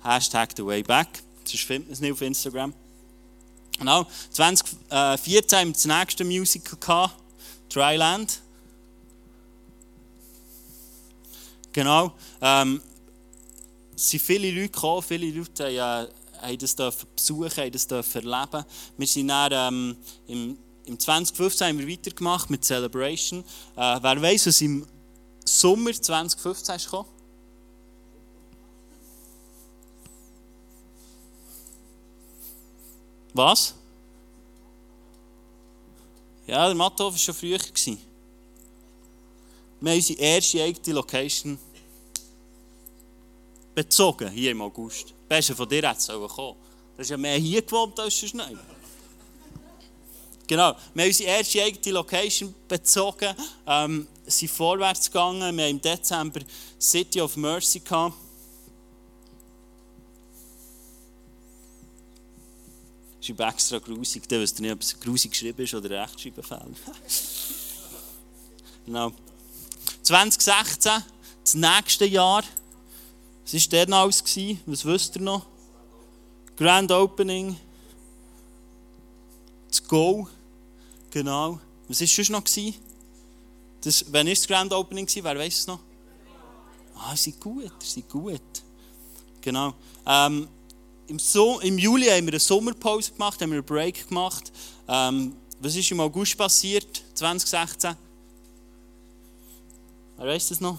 [0.05, 1.09] Hashtag The Way Back.
[1.45, 2.75] Sonst findet man es nicht auf Instagram.
[3.79, 4.07] Genau.
[4.31, 7.15] 2014 haben wir das nächste Musical gehabt,
[7.69, 8.41] Dryland.
[11.73, 12.13] Genau.
[12.41, 12.81] Ähm,
[13.97, 18.65] es sind viele Leute gekommen, viele Leute haben, äh, haben das besuchen, haben das erleben.
[18.97, 19.97] Wir sind dann, ähm,
[20.29, 23.41] im, im 2015 haben wir weitergemacht mit Celebration.
[23.77, 24.87] Äh, wer weiß, was im
[25.45, 27.09] Sommer 2015 ist gekommen?
[33.35, 33.75] Was?
[36.47, 37.59] Ja, der Matthof war schon früher.
[37.59, 37.97] Wir
[39.91, 41.59] haben unsere erste eigene Location
[43.75, 45.13] bezogen, hier im August.
[45.29, 46.57] Besser von dir hätte kommen
[46.97, 48.51] Du hast ja mehr hier gewohnt als sonst nicht.
[50.47, 53.35] Genau, wir haben unsere erste eigene Location bezogen,
[53.67, 55.57] ähm, sind vorwärts gegangen.
[55.57, 56.41] Wir haben im Dezember
[56.79, 58.15] City of Mercy gehabt.
[63.25, 66.67] Schreibe extra grusig, dann wisst ihr nicht, ob es grusig geschrieben ist oder Rechtschreibfehler.
[68.87, 69.13] genau.
[70.03, 70.93] 2016,
[71.43, 72.45] das nächste Jahr.
[73.45, 74.25] Was war denn alles?
[74.67, 75.47] Was wisst ihr noch?
[76.57, 77.57] Grand Opening.
[79.69, 80.29] Das Go.
[81.11, 81.59] Genau.
[81.89, 82.45] Was war sonst noch?
[83.81, 85.09] Das, wann war das Grand Opening?
[85.15, 85.81] Wer weiß es noch?
[86.97, 88.41] Ah, sie sind gut, sie sind gut.
[89.41, 89.75] Genau.
[90.07, 90.49] Ähm,
[91.09, 94.53] im, so im Juli haben wir eine Sommerpause gemacht, haben wir einen Break gemacht.
[94.89, 97.97] Ähm, was ist im August passiert, 2016?
[100.17, 100.79] Wer weiß das noch?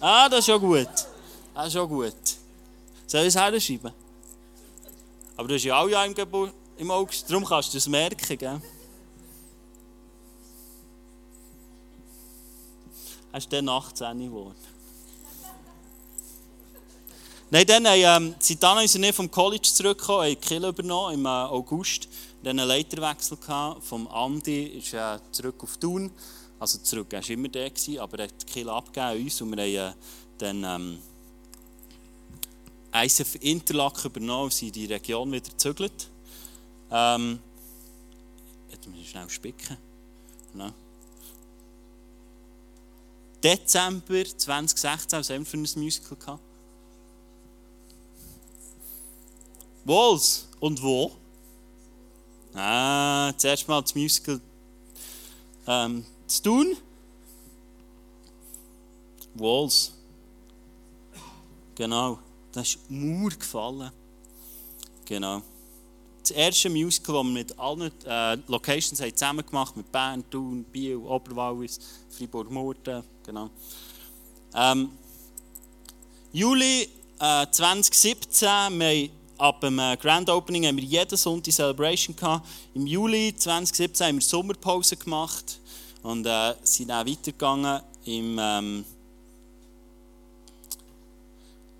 [0.00, 0.88] Ah, das ist ja gut.
[1.54, 2.14] Das ist ja gut.
[3.06, 3.92] Soll ich es herschreiben?
[5.36, 8.38] Aber du hast ja auch ja im, Gebur im August, darum kannst du es merken,
[8.38, 8.60] gell?
[13.32, 14.75] Hast du dann 18 geworden?
[17.48, 21.28] Nein, dann ähm, sind dann in der vom College zurückgekommen, haben die übernommen im äh,
[21.28, 22.08] August.
[22.42, 23.84] Dann einen Leiterwechsel gehabt.
[23.84, 26.10] Vom Andi ist äh, zurück auf Thun.
[26.58, 29.56] Also zurück, er war immer der, gewesen, aber er hat die Kill abgegeben uns und
[29.56, 29.94] wir haben äh,
[30.38, 30.98] dann ähm,
[33.04, 36.10] ISF Interlaken übernommen und sind in die Region wieder gezügelt.
[36.90, 37.38] Ähm,
[38.70, 39.76] jetzt muss ich schnell spicken.
[40.52, 40.72] Genau.
[43.44, 46.45] Dezember 2016, was haben wir für ein Musical gehabt?
[49.86, 50.48] Walls.
[50.58, 51.12] Und wo?
[52.54, 54.40] Ah, zuerst mal das Musical
[55.66, 56.76] ähm, zu tun.
[59.34, 59.92] Walls.
[61.76, 62.18] Genau,
[62.52, 63.92] das ist Mauer gefallen.
[65.04, 65.42] Genau.
[66.22, 70.64] Das erste Musical, das wir mit allen äh, Locations haben zusammen gemacht mit Bern, Thun,
[70.64, 73.50] Biel, Oberwallis, Fribourg-Murten, genau.
[74.54, 74.90] Ähm,
[76.32, 76.88] Juli
[77.20, 82.46] äh, 2017, wir haben ab dem Grand Opening haben wir jeden Sonntag Celebration gehabt.
[82.74, 85.60] Im Juli 2017 haben wir Sommerpause gemacht
[86.02, 88.84] und äh, sind dann weitergegangen im, ähm,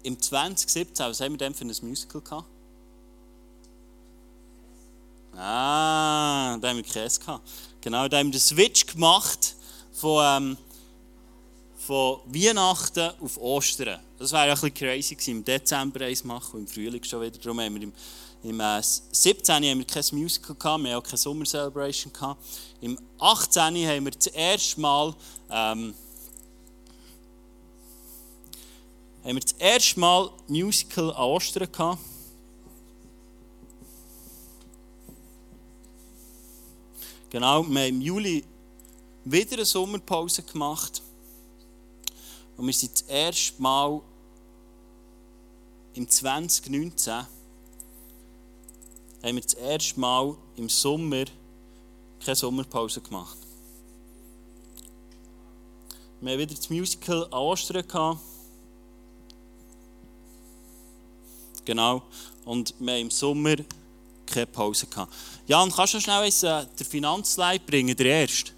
[0.03, 1.07] im 2017.
[1.07, 2.49] Was haben wir denn für ein Musical gehabt?
[5.35, 7.49] Ah, da haben wir Käse gehabt.
[7.81, 9.55] Genau, da haben wir den Switch gemacht
[9.93, 10.57] von, ähm,
[11.87, 14.01] von Weihnachten auf Ostern.
[14.19, 17.39] Das wäre ein bisschen crazy gewesen, im Dezember eins machen und im Frühling schon wieder.
[17.39, 17.93] Darum haben wir im,
[18.43, 19.55] im äh, 17.
[19.55, 22.45] haben wir kein Musical gehabt, wir haben auch keine Summer Celebration gehabt.
[22.81, 23.63] Im 18.
[23.63, 25.15] haben wir das erste Mal
[25.49, 25.95] ähm,
[29.23, 32.01] haben wir das erste Mal Musical an Ostern gehabt.
[37.31, 38.45] Genau, wir haben im Juli
[39.25, 41.03] wieder eine Sommerpause gemacht.
[42.57, 44.01] Und wir sind das erste Mal
[45.95, 47.29] im 2019 haben
[49.23, 51.25] wir das erste Mal im Sommer
[52.25, 53.37] keine Sommerpause gemacht.
[56.21, 58.21] Wir haben wieder das Musical an Ostern gehabt.
[61.65, 62.03] Genau.
[62.45, 63.57] Und wir haben im Sommer
[64.25, 65.13] keine Pause gehabt.
[65.47, 68.56] Jan, kannst du schnell eins, äh, den Finanzleit bringen, der erste?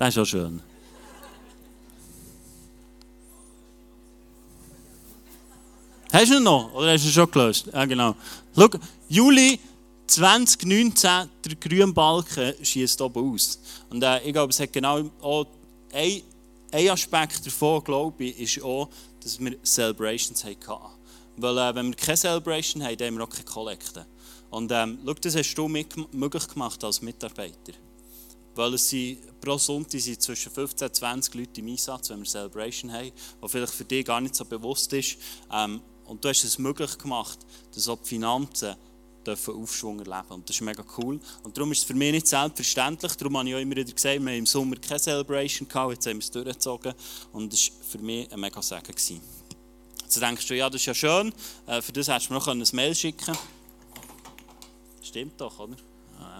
[0.00, 0.62] Das ist auch schön.
[6.10, 6.72] Hast du noch?
[6.72, 7.68] Oder hast du schon gelöst?
[7.70, 8.16] Ja, genau.
[8.56, 8.68] Schau,
[9.10, 9.60] Juli
[10.06, 13.60] 2019, der grüne Balken schießt oben aus.
[13.90, 15.46] Und äh, ich glaube, es hat genau auch
[15.92, 16.22] ein,
[16.88, 18.88] Aspekt davon, glaube ich, ist auch,
[19.22, 20.80] dass wir Celebrations hatten.
[21.36, 24.06] Weil äh, wenn wir keine Celebration haben, dann haben wir auch keine Kollekte.
[24.48, 27.74] Und ähm, schau, das hast du möglich gemacht als Mitarbeiter.
[28.54, 32.26] Weil es sind, pro Sonntag sind zwischen 15 und 20 Leute im Einsatz, wenn wir
[32.26, 35.16] Celebration haben, was vielleicht für dich gar nicht so bewusst ist.
[35.52, 37.38] Ähm, und du hast es möglich gemacht,
[37.72, 38.74] dass auch die Finanzen
[39.24, 41.20] dürfen Aufschwung erleben Und das ist mega cool.
[41.42, 43.12] Und darum ist es für mich nicht selbstverständlich.
[43.14, 46.06] Darum habe ich auch immer wieder gesagt, wir haben im Sommer keine Celebration gehabt, jetzt
[46.06, 46.94] haben wir es durchgezogen.
[47.32, 48.82] Und das war für mich ein mega Segen.
[48.82, 49.20] Gewesen.
[50.02, 51.32] Jetzt denkst du, ja, das ist ja schön,
[51.66, 53.38] äh, für das hättest du mir noch ein Mail schicken können.
[55.02, 55.76] Stimmt doch, oder?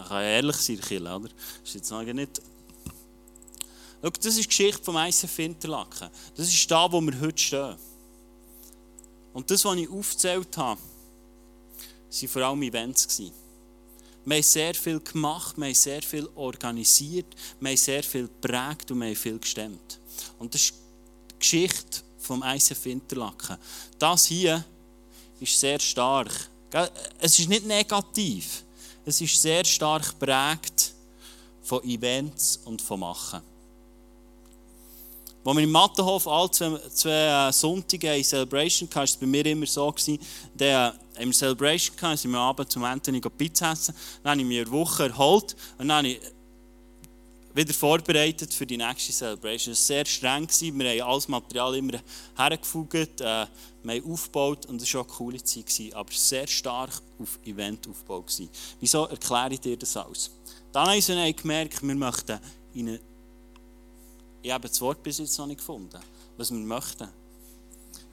[0.02, 1.28] Ich kann ehrlich sein, Kille, oder?
[1.28, 2.42] Das ist jetzt nicht...
[4.02, 6.08] Schau, das ist die Geschichte vom ICF Interlaken.
[6.34, 7.76] Das ist da, wo wir heute stehen.
[9.32, 10.80] Und das, was ich aufgezählt habe,
[12.10, 13.20] waren vor allem Events.
[14.24, 18.90] Wir haben sehr viel gemacht, wir haben sehr viel organisiert, wir haben sehr viel geprägt
[18.90, 19.98] und wir haben viel gestemmt.
[20.38, 20.74] Und das ist
[21.30, 23.56] die Geschichte vom ICF Interlaken.
[23.98, 24.64] Das hier
[25.40, 26.32] ist sehr stark.
[27.18, 28.64] Es ist nicht negativ,
[29.04, 30.94] es ist sehr stark geprägt
[31.62, 33.42] von Events und von Machen.
[35.42, 39.26] Als wir im Mattenhof alle zwei, zwei äh, Sonntage eine Celebration hatten, war es bei
[39.26, 43.94] mir immer so, dass wir eine Celebration hatten, sind wir abends zum Anthony Pizza essen.
[44.22, 46.20] Dann habe ich mich eine Woche erholt und dann habe ich
[47.54, 49.72] wieder vorbereitet für die nächste Celebration.
[49.72, 50.48] Es war sehr streng.
[50.78, 52.00] Wir haben alles Material immer
[52.36, 53.46] hergefugt, äh,
[53.82, 55.94] wir haben aufgebaut und es war eine coole Zeit.
[55.94, 58.40] Aber sehr stark auf Event aufgebaut.
[58.80, 60.30] Wieso erkläre ich dir das alles?
[60.72, 62.38] Dann haben wir gemerkt, wir möchten
[62.74, 63.00] in eine
[64.42, 65.98] ich habe das Wort bis jetzt noch nicht gefunden,
[66.36, 67.08] was wir möchten.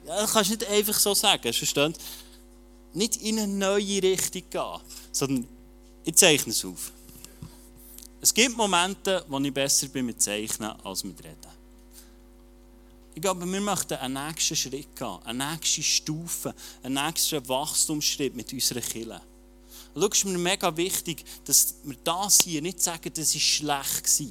[0.06, 1.98] Ja, das kannst du nicht einfach so sagen, versteht?
[2.92, 4.80] Nicht in eine neue Richtung gehen,
[5.12, 5.48] sondern
[6.04, 6.92] ich zeichne es auf.
[8.20, 11.58] Es gibt Momente, wo ich besser bin mit Zeichnen als mit Reden.
[13.14, 18.52] Ich glaube, wir möchten einen nächsten Schritt gehen, eine nächste Stufe, einen nächsten Wachstumsschritt mit
[18.52, 19.20] unserer Kirche.
[19.94, 24.28] Schau, es ist mir mega wichtig, dass wir das hier nicht sagen, das war schlecht.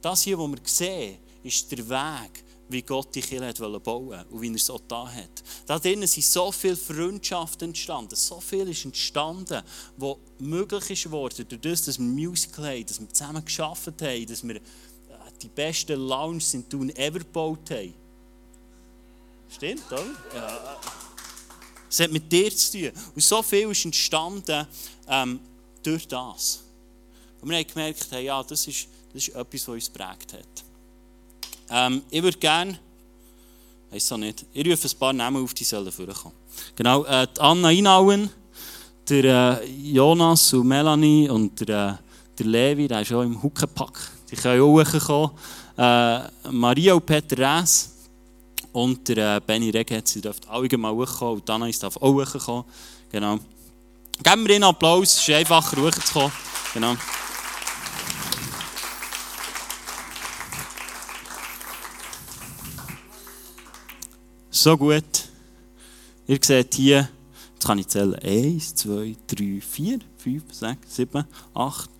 [0.00, 4.40] Das hier, was wir sehen, ist der Weg, wie Gott die Kirche bauen wollte und
[4.40, 5.42] wie er es auch da hat.
[5.66, 9.62] Da drinnen sind so viele Freundschaften entstanden, so viel ist entstanden,
[9.96, 14.26] was möglich ist geworden, durch das, dass wir Musical haben, dass wir zusammen geschafft haben,
[14.26, 14.60] dass wir äh,
[15.42, 17.94] die besten Lounges in Thun ever gebaut haben.
[19.48, 20.04] Stimmt, oder?
[20.34, 20.80] Ja.
[21.88, 22.92] Es hat mit dir zu tun.
[23.14, 24.66] Und so viel ist entstanden
[25.08, 25.40] ähm,
[25.82, 26.62] durch das.
[27.40, 30.69] Und wir haben gemerkt, hey, ja, das ist das ist etwas, was uns geprägt hat.
[31.70, 32.78] Ähm, ich würde gerne,
[33.90, 36.34] weiß auch nicht, ich rufe ein paar Namen auf, die sollen vorkommen.
[36.76, 38.30] Genau, äh, die Anna Inauen,
[39.08, 43.98] der äh, Jonas und Melanie und der, äh, der Levi, der ist auch im Huckenpack.
[44.30, 45.30] Die können auch hochkommen.
[45.76, 47.90] Äh, Maria und Peter Räs
[48.72, 52.64] und der äh, Benny Regetz, sie dürfen alle mal hochkommen und Anna darf auch hochkommen.
[53.10, 53.38] Genau.
[54.22, 56.32] Geben wir ihnen Applaus, es ist einfacher hochzukommen.
[56.74, 56.96] Genau.
[64.52, 65.04] So gut.
[66.26, 67.08] Ihr seht hier,
[67.54, 71.90] jetzt kann ich zählen, 1, 2, 3, 4, 5, 6, 7, 8.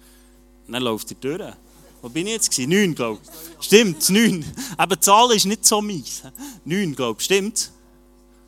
[0.67, 1.55] dann läuft ihr durch.
[2.03, 2.59] Wo bin ich jetzt?
[2.59, 3.67] 9, glaube ich.
[3.67, 4.45] Stimmt, 9.
[4.77, 6.23] Aber die Zahl ist nicht so mies.
[6.65, 7.25] 9, glaube ich.
[7.25, 7.71] Stimmt?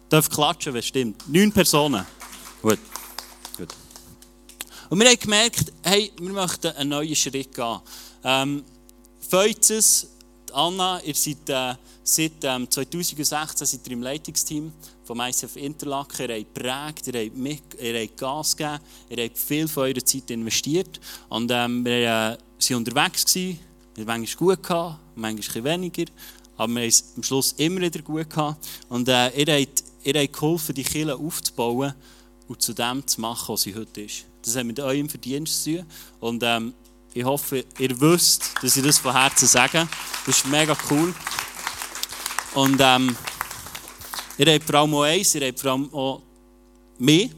[0.08, 1.28] Darf klatschen, wenn es stimmt.
[1.28, 2.04] 9 Personen.
[2.60, 2.80] Gut.
[3.56, 3.68] Gut.
[4.90, 7.80] Und wir haben gemerkt, hey, wir möchten einen neuen Schritt gehen.
[8.24, 8.64] Ähm,
[9.28, 10.08] Feuzes,
[10.52, 14.72] Anna, ihr seid äh, seit ähm, 2016 seid ihr im Leitungsteam
[15.04, 16.28] vom ICF Interlaken.
[16.28, 18.78] Ihr habt geprägt, ihr habt, ihr habt Gas gegeben,
[19.10, 21.00] ihr habt viel von eurer Zeit investiert.
[21.28, 22.38] Und ähm, wir waren
[22.68, 23.58] äh, unterwegs, gewesen.
[23.94, 26.04] wir haben manchmal gut gehabt, manchmal weniger.
[26.56, 28.66] Aber wir haben es am Schluss immer wieder gut gehabt.
[28.88, 31.94] Und äh, ihr, habt, ihr habt geholfen, die Kirche aufzubauen
[32.48, 34.24] und zu dem zu machen, was sie heute ist.
[34.42, 35.86] Das hat mit eurem Verdienst zu tun.
[36.20, 36.74] Und ähm,
[37.14, 39.86] ich hoffe, ihr wisst, dass ich das von Herzen sage.
[40.24, 41.14] Das ist mega cool.
[42.54, 43.16] Und ähm,
[44.38, 46.22] ihr habt vor allem auch eins, ihr habt vor allem auch
[46.98, 47.28] mehr,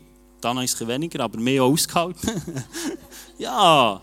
[0.40, 2.42] dann ist es weniger, aber mehr ausgehalten.
[3.38, 4.00] ja,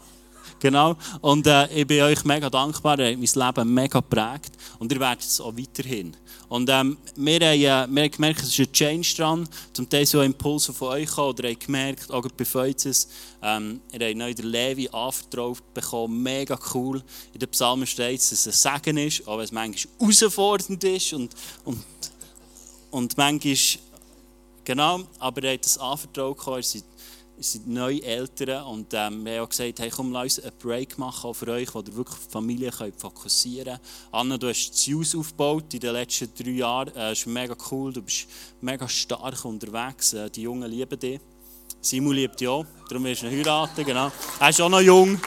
[0.61, 0.95] genau.
[1.19, 4.99] Und äh, ich bin euch mega dankbar, ihr habt mein Leben mega geprägt und ihr
[4.99, 6.15] werdet es auch weiterhin.
[6.47, 9.47] Und ähm, wir, haben, äh, wir haben gemerkt, es ist ein Change dran.
[9.71, 11.29] Zum Teil so Impulse von euch kommen.
[11.29, 13.07] Oder ihr habt gemerkt, auch bei Feuzes,
[13.41, 16.21] ähm, ihr habt neu den Levi anvertraut bekommen.
[16.21, 17.01] Mega cool.
[17.33, 21.13] In den Psalmen steht dass es ein Segen ist, wenn es manchmal herausfordernd ist.
[21.13, 21.85] Und, und,
[22.91, 23.55] und manchmal,
[24.65, 26.37] genau, aber ihr habt das anvertraut.
[27.43, 30.97] Sind neue Eltern und ähm, wir haben auch gesagt, hey, komm, lass uns einen Break
[30.99, 33.81] machen auch für euch, wo ihr wirklich die Familie könnt fokussieren könnt.
[34.11, 36.89] Anna, du hast das Haus aufgebaut in den letzten drei Jahren.
[36.89, 38.27] Äh, das ist mega cool, du bist
[38.61, 40.13] mega stark unterwegs.
[40.13, 41.19] Äh, die Jungen lieben dich.
[41.81, 44.11] Simon liebt dich auch, darum wirst du heiraten, genau.
[44.39, 45.19] Er ist auch noch jung.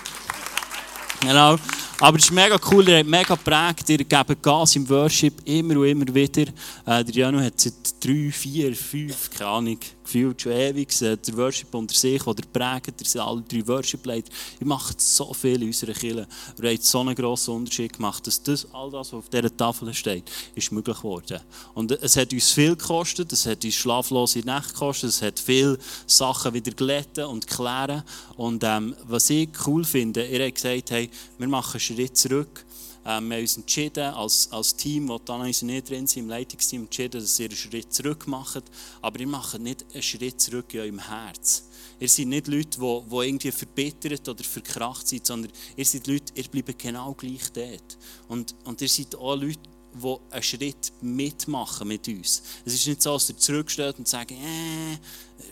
[1.20, 1.56] Genau.
[2.00, 5.78] Aber es ist mega cool, ihr habt mega geprägt, ihr gebt Gas im Worship immer
[5.78, 6.42] und immer wieder.
[6.86, 11.36] Äh, der Janu hat seit drei, vier, fünf, keine Ahnung, gefühlt schon ewig, äh, der
[11.36, 14.30] Worship unter sich, der prägt, ihr seid alle drei Worship-Leiter.
[14.60, 16.26] Ihr macht so viel in unserer Kirche.
[16.62, 19.92] Ihr habt so einen grossen Unterschied gemacht, dass das, all das, was auf dieser Tafel
[19.94, 21.40] steht, ist möglich geworden.
[21.74, 25.78] Und es hat uns viel gekostet, es hat uns schlaflose Nächte gekostet, es hat viele
[26.06, 28.02] Sachen wieder glätten und klären.
[28.36, 32.64] Und ähm, was ich cool finde, ihr habt gesagt, hey, wir machen Schritt zurück.
[33.06, 36.82] Ähm, wir haben uns entschieden, als, als Team, das dann nicht drin sind, im Leitungsteam,
[36.82, 38.64] entschieden, dass ihr einen Schritt zurück macht.
[39.02, 41.64] Aber ihr macht nicht einen Schritt zurück in eurem Herz.
[42.00, 46.32] Ihr seid nicht Leute, die, die irgendwie verbittert oder verkracht sind, sondern ihr seid Leute,
[46.34, 47.98] ihr bleibt genau gleich dort.
[48.28, 49.60] Und, und ihr seid auch Leute,
[49.94, 52.42] die einen Schritt mitmachen mit uns.
[52.64, 54.98] Es ist nicht so, dass ihr zurücksteht und sagt, äh,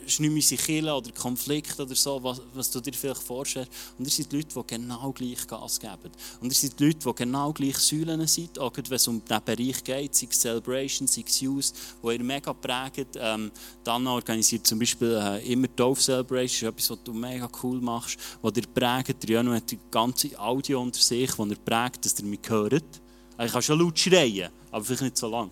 [0.07, 3.71] ist nicht unsere Kille oder Konflikt oder so, was, was du dir vielleicht vorstellst.
[3.99, 6.11] Und ihr seid Leute, die genau gleich Gas geben.
[6.41, 9.85] Und ihr seid Leute, die genau gleich Säulen sind, auch wenn es um diesen Bereich
[9.85, 13.17] geht, sei es Celebration, sei es wo ihr mega prägt.
[13.17, 13.51] Ähm,
[13.85, 18.51] dann organisiert zum Beispiel äh, immer Dove Celebration, etwas, was du mega cool machst, wo
[18.51, 19.29] ihr prägt.
[19.29, 23.02] Riano hat die ganze Audio unter sich, wo ihr prägt, dass ihr mich hört.
[23.45, 25.51] Ich kann schon laut schreien, aber vielleicht nicht so lang.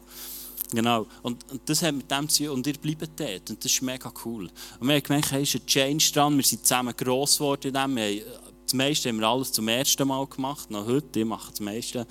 [0.72, 1.06] Genau.
[1.22, 2.54] Und, und das hat mit dem zu tun.
[2.54, 3.50] Und ihr bleibt dort.
[3.50, 4.48] Und das ist mega cool.
[4.78, 6.36] Und wir haben gemerkt, hey, ist ein Change dran.
[6.36, 7.96] Wir sind zusammen gross geworden in dem.
[7.96, 8.22] Wir haben,
[8.64, 10.70] das meiste haben wir alles zum ersten Mal gemacht.
[10.70, 12.06] Noch heute, ich mache das meiste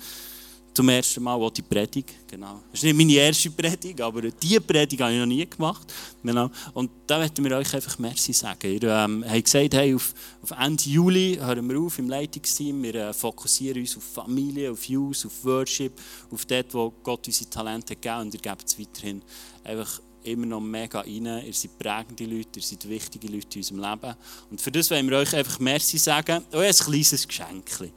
[0.72, 2.14] zum ersten Mal auch die Predigt.
[2.28, 2.60] Genau.
[2.70, 5.92] Das ist nicht meine erste Predigt, aber diese Predigt habe ich noch nie gemacht.
[6.22, 6.50] Genau.
[6.74, 8.72] Und da möchten wir euch einfach Merci sagen.
[8.72, 12.82] Ihr ähm, habt gesagt, hey, auf, auf Ende Juli hören wir auf im Leitungsteam.
[12.82, 15.92] Wir äh, fokussieren uns auf Familie, auf Youth, auf Worship,
[16.30, 18.22] auf dort, wo Gott unsere Talente gegeben hat.
[18.22, 19.22] Und ihr gebt es weiterhin
[19.64, 21.26] einfach immer noch mega rein.
[21.46, 24.16] Ihr seid prägende Leute, ihr seid wichtige Leute in unserem Leben.
[24.50, 26.44] Und für das wollen wir euch einfach Merci sagen.
[26.52, 27.92] Und ein kleines Geschenk.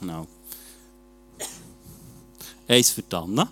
[0.00, 0.26] Genau.
[2.70, 3.50] Eins für Anna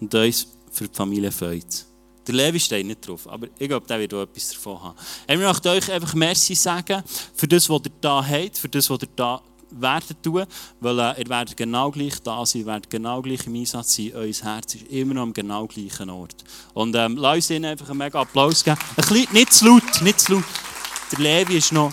[0.00, 1.86] und eins für die Familie Feuz.
[2.26, 4.96] Der Levi steht nicht drauf, aber ich glaube, der wird auch etwas davon haben.
[5.28, 7.04] Ich möchte euch einfach Merci sagen
[7.36, 10.44] für das, was ihr da habt, für das, was ihr da werdet tun,
[10.80, 14.10] weil äh, ihr werdet genau gleich da sein, ihr werdet genau gleich im Einsatz sein,
[14.12, 16.42] euer Herz ist immer noch am genau gleichen Ort.
[16.74, 18.78] Und ähm, lasst uns einfach einen mega Applaus geben.
[18.96, 20.44] Ein bisschen, nicht zu laut, nicht zu laut.
[21.12, 21.92] Der Levi ist noch...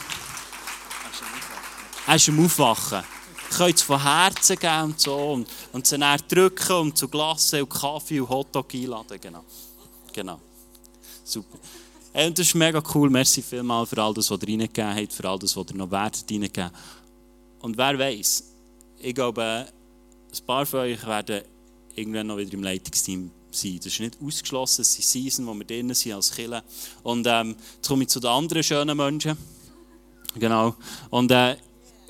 [2.08, 3.04] Er ist am Aufwachen
[3.50, 5.16] könnt es von Herzen geben und so.
[5.16, 9.20] Und, und sie dann drücken und zu Glasse und Kaffee und Hotdog einladen.
[9.22, 9.44] Genau.
[10.12, 10.40] genau.
[11.24, 11.58] Super.
[12.12, 13.10] Hey, und das ist mega cool.
[13.10, 15.90] Merci vielmals für all das, was ihr reingegeben habt, für all das, was ihr noch
[15.90, 16.72] werdet reingegeben.
[17.62, 18.44] Und wer weiß,
[19.00, 21.42] ich glaube, ein paar von euch werden
[21.96, 23.78] irgendwann noch wieder im Leitungsteam sein.
[23.78, 26.64] Das ist nicht ausgeschlossen, es sind Season, wo wir drinnen sind als Killer.
[27.04, 29.38] Und ähm, jetzt komme ich zu den anderen schönen Menschen.
[30.36, 30.76] Genau.
[31.10, 31.56] Und äh,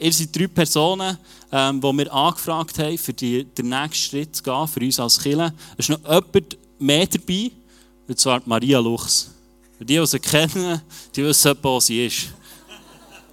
[0.03, 1.17] ihr seid drei Personen,
[1.51, 5.19] ähm, die wir angefragt haben, für die, den nächsten Schritt zu gehen, für uns als
[5.19, 5.53] Killer.
[5.77, 7.51] Es ist noch jemand mehr dabei,
[8.07, 9.31] und zwar Maria Luchs.
[9.79, 10.81] Die, die sie kennen,
[11.15, 12.27] die wissen, wo sie ist.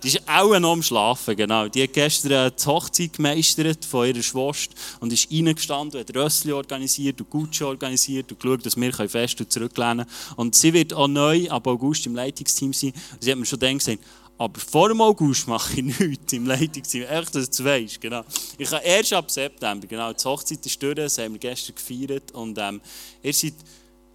[0.02, 1.68] Die ist auch noch am Schlafen, genau.
[1.68, 7.20] Die hat gestern die Hochzeit gemeistert von ihrer Schwester und ist reingestanden, hat Rössli organisiert
[7.20, 10.36] und Gucci organisiert und geschaut, dass wir fest und zurücklehnen können.
[10.36, 12.94] Und sie wird auch neu ab August im Leitungsteam sein.
[13.20, 13.98] Sie hat mir schon gesagt,
[14.40, 17.02] aber vor dem August mache ich nichts im Leitungsteam.
[17.02, 18.24] Echt, dass du weißt, genau.
[18.56, 20.10] Ich habe erst ab September, genau.
[20.14, 22.32] Die Hochzeit ist durch, das haben wir gestern gefeiert.
[22.32, 22.80] Und ähm,
[23.22, 23.52] ihr seid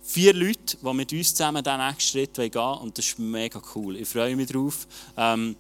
[0.02, 2.80] vier Leute, die mit uns zusammen den nächsten Schritt gehen wollen.
[2.80, 3.98] Und das ist mega cool.
[3.98, 4.88] Ich freue mich drauf.
[5.16, 5.56] Ähm,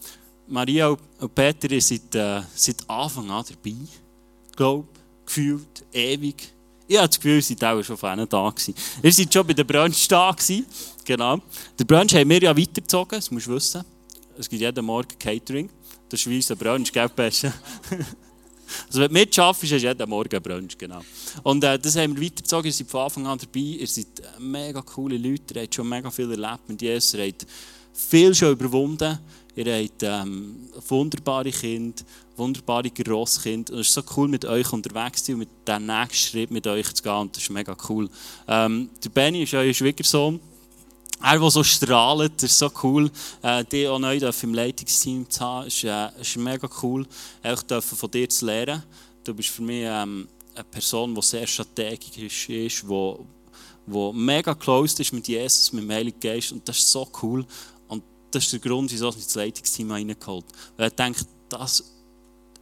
[0.47, 3.75] Maria und Peter, ihr seid äh, seit Anfang an dabei.
[4.55, 4.87] Glaube,
[5.27, 6.37] gefühlt, ewig.
[6.87, 8.73] Ich habe das Gefühl, ihr seid auch schon von einem gewesen.
[9.03, 10.35] Ihr seid schon bei der Brunch da.
[11.03, 11.39] Genau.
[11.77, 13.94] Der Brunch haben wir ja weitergezogen, das musst du wissen.
[14.37, 15.69] Es gibt jeden Morgen Catering.
[16.09, 17.53] Das ist wie unser Brunch, gell, Pesche?
[18.87, 21.01] Also wenn du mitschaffst, hast du jeden Morgen Brunch, genau.
[21.43, 24.39] Und äh, das haben wir weitergezogen, ihr seid von Anfang an dabei, ihr seid äh,
[24.39, 27.45] mega coole Leute, ihr habt schon mega viel erlebt mit Jesus, ihr habt
[27.93, 29.19] viel schon überwunden,
[29.55, 32.03] ihr habt ähm, wunderbare Kinder,
[32.35, 35.85] wunderbare Grosskinder und es ist so cool mit euch unterwegs zu sein und mit dem
[35.85, 38.09] nächsten Schritt mit euch zu gehen und das ist mega cool.
[38.47, 40.39] Ähm, der Benny ist euer Schwiegersohn,
[41.21, 43.09] er, der so strahlt, das ist so cool,
[43.41, 47.05] äh, dich auch neu im Leitungsteam zu haben, ist, äh, ist mega cool,
[47.43, 48.83] auch von dir zu lernen.
[49.23, 53.15] Du bist für mich ähm, eine Person, die sehr strategisch ist, die,
[53.87, 57.45] die mega close ist mit Jesus, mit dem Heiligen Geist und das ist so cool.
[57.87, 60.45] Und das ist der Grund, wieso ich ins Leitungsteam reingeholt habe.
[60.77, 61.94] Weil ich denke, dass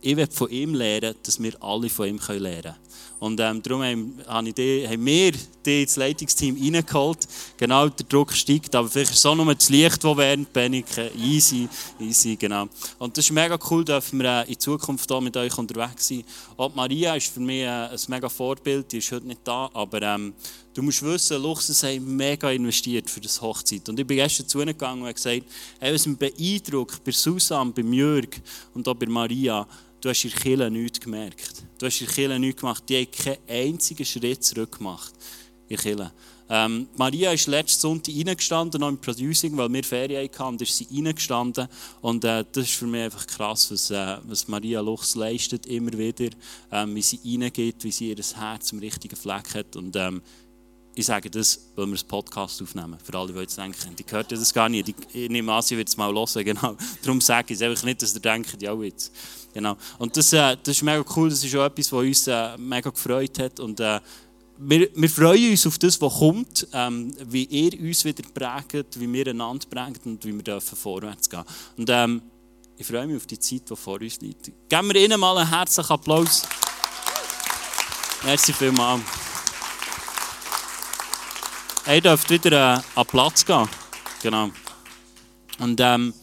[0.03, 2.75] ich will von ihm lernen, dass wir alle von ihm lernen können.
[3.19, 5.31] Und ähm, darum haben, haben wir
[5.65, 7.19] die ins Leitungsteam reingeholt.
[7.55, 10.87] Genau, der Druck steigt, aber vielleicht ist es auch nur das Licht, das während Panik.
[11.17, 11.69] Easy,
[12.01, 12.67] easy, genau.
[12.99, 16.25] Und das ist mega cool, dürfen wir äh, in Zukunft hier mit euch unterwegs sein.
[16.57, 20.01] Auch Maria ist für mich äh, ein mega Vorbild, die ist heute nicht da, aber
[20.01, 20.33] ähm,
[20.73, 23.87] du musst wissen, Luchsen haben mega investiert für das Hochzeit.
[23.89, 25.43] Und ich bin gestern zu ihnen gegangen und habe gesagt,
[25.79, 28.29] hey, was mich beeindruckt bei Susan, bei Jörg
[28.73, 29.67] und auch bei Maria,
[30.01, 31.63] du hast der Kirche nichts gemerkt.
[31.77, 32.83] Du hast der Kirche nichts gemacht.
[32.87, 35.13] Die haben keinen einzigen Schritt zurück gemacht
[35.69, 36.11] der Kirche.
[36.49, 40.77] Ähm, Maria ist letzten Sonntag reingestanden, noch im Producing, weil wir Ferien hatten, und ist
[40.77, 41.67] sie reingestanden.
[42.01, 45.93] Und äh, das ist für mich einfach krass, was, äh, was Maria Luchs leistet, immer
[45.93, 46.29] wieder,
[46.71, 49.75] ähm, wie sie reingeht, wie sie ihr Herz am richtigen Fleck hat.
[49.75, 50.21] Und ähm,
[50.95, 52.97] ich sage das, weil wir das Podcast aufnehmen.
[53.03, 54.93] Für alle, die jetzt denken, die hört das gar nicht.
[55.13, 56.23] Ich nehme an, sie wird es mal hören.
[56.43, 56.75] Genau.
[57.01, 59.11] Darum sage ich es einfach nicht, dass ihr denkt, ja, jetzt.
[59.53, 59.75] Genau.
[59.97, 61.29] Und das, äh, das ist mega cool.
[61.29, 63.59] Das ist auch etwas, was uns äh, mega gefreut hat.
[63.59, 63.99] Und äh,
[64.57, 69.11] wir, wir, freuen uns auf das, was kommt, ähm, wie ihr uns wieder prägt, wie
[69.11, 71.43] wir einander prägen und wie wir dürfen vorwärts gehen.
[71.77, 72.21] Und ähm,
[72.77, 74.51] ich freue mich auf die Zeit, die vor uns liegt.
[74.69, 76.43] Geben wir ihnen mal einen herzlichen Applaus.
[78.23, 79.22] Merci vielmals.
[81.85, 83.67] Ihr dürft wieder äh, an Platz gehen.
[84.21, 84.49] Genau.
[85.59, 86.13] Und ähm,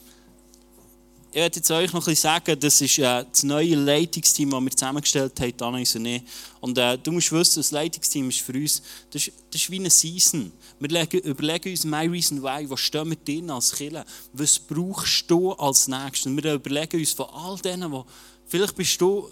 [1.30, 4.60] ich werde jetzt euch noch ein bisschen sagen, das ist äh, das neue Leitungsteam, das
[4.62, 6.22] wir zusammengestellt haben, Anais und ich.
[6.60, 9.78] Und äh, du musst wissen, das Leitungsteam ist für uns, das ist, das ist wie
[9.78, 10.50] eine Season.
[10.78, 14.06] Wir legen, überlegen uns, my reason why, was stehen wir drin als Killer?
[14.32, 16.24] Was brauchst du als Nächstes?
[16.24, 18.02] Und wir überlegen uns von all denen, die,
[18.46, 19.30] vielleicht bist du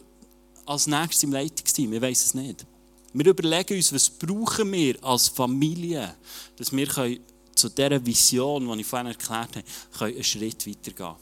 [0.67, 2.67] als Nächstes im Leitungsteam, ich weiß es nicht.
[3.13, 6.15] Wir überlegen uns, was brauchen wir als Familie,
[6.57, 7.21] dass wir können
[7.55, 9.65] zu dieser Vision, die ich vorhin erklärt habe,
[9.99, 11.15] können einen Schritt weitergehen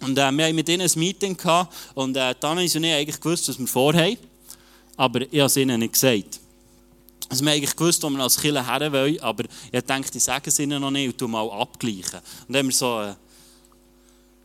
[0.00, 3.20] Und äh, wir haben mit ihnen ein Meeting gehabt und äh, haben sie nicht eigentlich
[3.20, 4.16] gewusst, was wir vorhaben,
[4.96, 6.40] aber ich habe es ihnen nicht gesagt.
[7.28, 10.24] Also wir haben eigentlich gewusst, wo wir als Killer her wollen, aber ich dachte, ich
[10.24, 12.20] sage es ihnen noch nicht und tu mal abgleichen.
[12.46, 13.00] Und dann haben wir so...
[13.00, 13.14] Äh,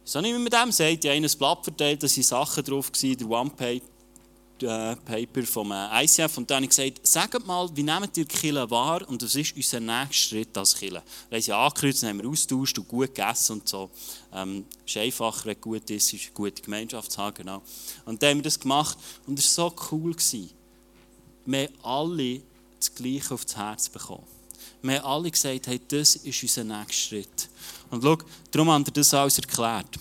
[0.07, 2.91] so nicht mit dem sagt, ich habe ihnen ein Blatt verteilt, da waren Sachen drauf,
[2.91, 3.81] der One-Page
[4.59, 8.69] Paper vom äh, ICF und dann habe ich gesagt, sagt mal, wie nehmt ihr Kille
[8.69, 11.03] wahr und was ist unser nächster Schritt als Kille?
[11.29, 13.89] Wir haben sie angekreuzt, haben wir austauscht und gut gegessen und so.
[14.33, 17.61] Ähm, ist einfacher, wenn gut ist, ist eine gute Gemeinschaft zu haben, genau.
[18.05, 18.97] Und dann haben wir das gemacht
[19.27, 20.13] und es war so cool.
[20.13, 20.49] Gewesen.
[21.45, 22.41] Wir haben alle
[22.79, 24.23] das Gleiche auf das Herz bekommen.
[24.81, 27.49] Wir haben alle gesagt, hey, das ist unser nächster Schritt.
[27.89, 28.17] Und schau,
[28.51, 29.99] darum haben wir das alles erklärt.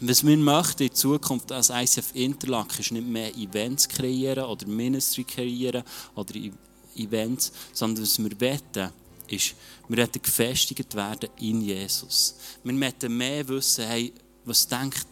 [0.00, 5.24] Was wir möchten in Zukunft als ICF Interlaken ist nicht mehr Events kreieren oder Ministry
[5.24, 5.82] kreieren
[6.14, 6.34] oder
[6.94, 8.92] Events, sondern was wir wollen,
[9.28, 9.54] ist,
[9.88, 12.36] wir werden gefestigt werden in Jesus.
[12.62, 14.12] Wir möchten mehr wissen, hey,
[14.44, 15.06] was denkt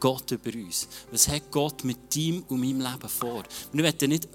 [0.00, 0.88] Gott über uns?
[1.10, 3.42] Was hat Gott mit ihm und meinem Leben vor?
[3.72, 4.28] Wir wollen nicht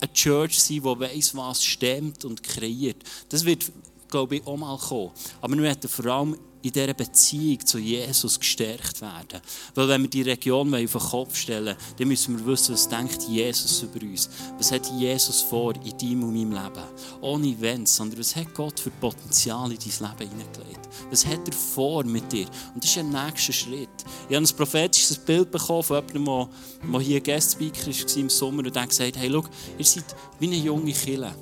[0.00, 2.96] eine Church sein, die weiss, was stemmt und kreiert.
[3.28, 3.70] Das wird,
[4.08, 5.12] glaube ich, auch mal kommen.
[5.40, 9.40] Aber wir wollen vor allem in dieser Beziehung zu Jesus gestärkt werden.
[9.74, 13.22] Weil wenn wir die Region auf den Kopf stellen dann müssen wir wissen, was denkt
[13.28, 14.30] Jesus über uns.
[14.56, 16.86] Was hat Jesus vor in deinem und meinem Leben?
[17.20, 20.88] Ohne Wenns, sondern was hat Gott für Potenzial in dein Leben hineingelegt?
[21.10, 22.46] Was hat er vor mit dir?
[22.74, 23.88] Und das ist ein nächster Schritt.
[24.28, 26.48] Ich habe ein prophetisches Bild bekommen von jemandem,
[26.90, 29.44] der hier Guest-Speaker war im Sommer und der gesagt hey, schau,
[29.76, 30.04] ihr seid
[30.38, 31.34] wie eine junge Kille.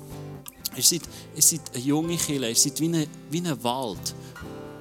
[0.75, 1.03] Ihr seid,
[1.33, 2.87] ihr seid eine junge Kille, ihr seid wie
[3.37, 4.15] ein Wald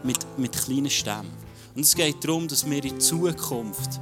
[0.04, 1.30] mit, mit kleinen Stämmen.
[1.74, 4.00] Und es geht darum, dass wir in Zukunft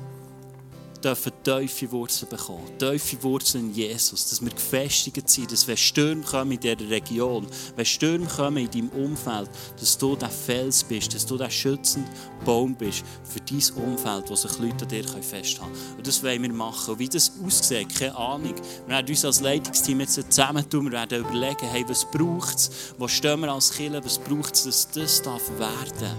[1.05, 2.79] dürfen tiefe Wurzeln bekommen.
[2.79, 4.31] Tiefe Wurzeln in Jesus.
[4.31, 7.47] Dass wir gefestigt sind, dass wenn Stürme kommen in dieser Region,
[7.77, 12.11] wenn Stürme kommen in deinem Umfeld, dass du der Fels bist, dass du der schützende
[12.45, 15.97] Baum bist für dein Umfeld, wo sich Leute an dir festhalten können.
[15.97, 16.93] Und das wollen wir machen.
[16.93, 18.55] Und wie das aussieht, keine Ahnung.
[18.87, 23.09] Wir werden uns als Leitungsteam jetzt zusammentun, wir werden überlegen, hey, was braucht es, wo
[23.09, 26.17] stehen wir als Kirche, was braucht es, dass das darf werden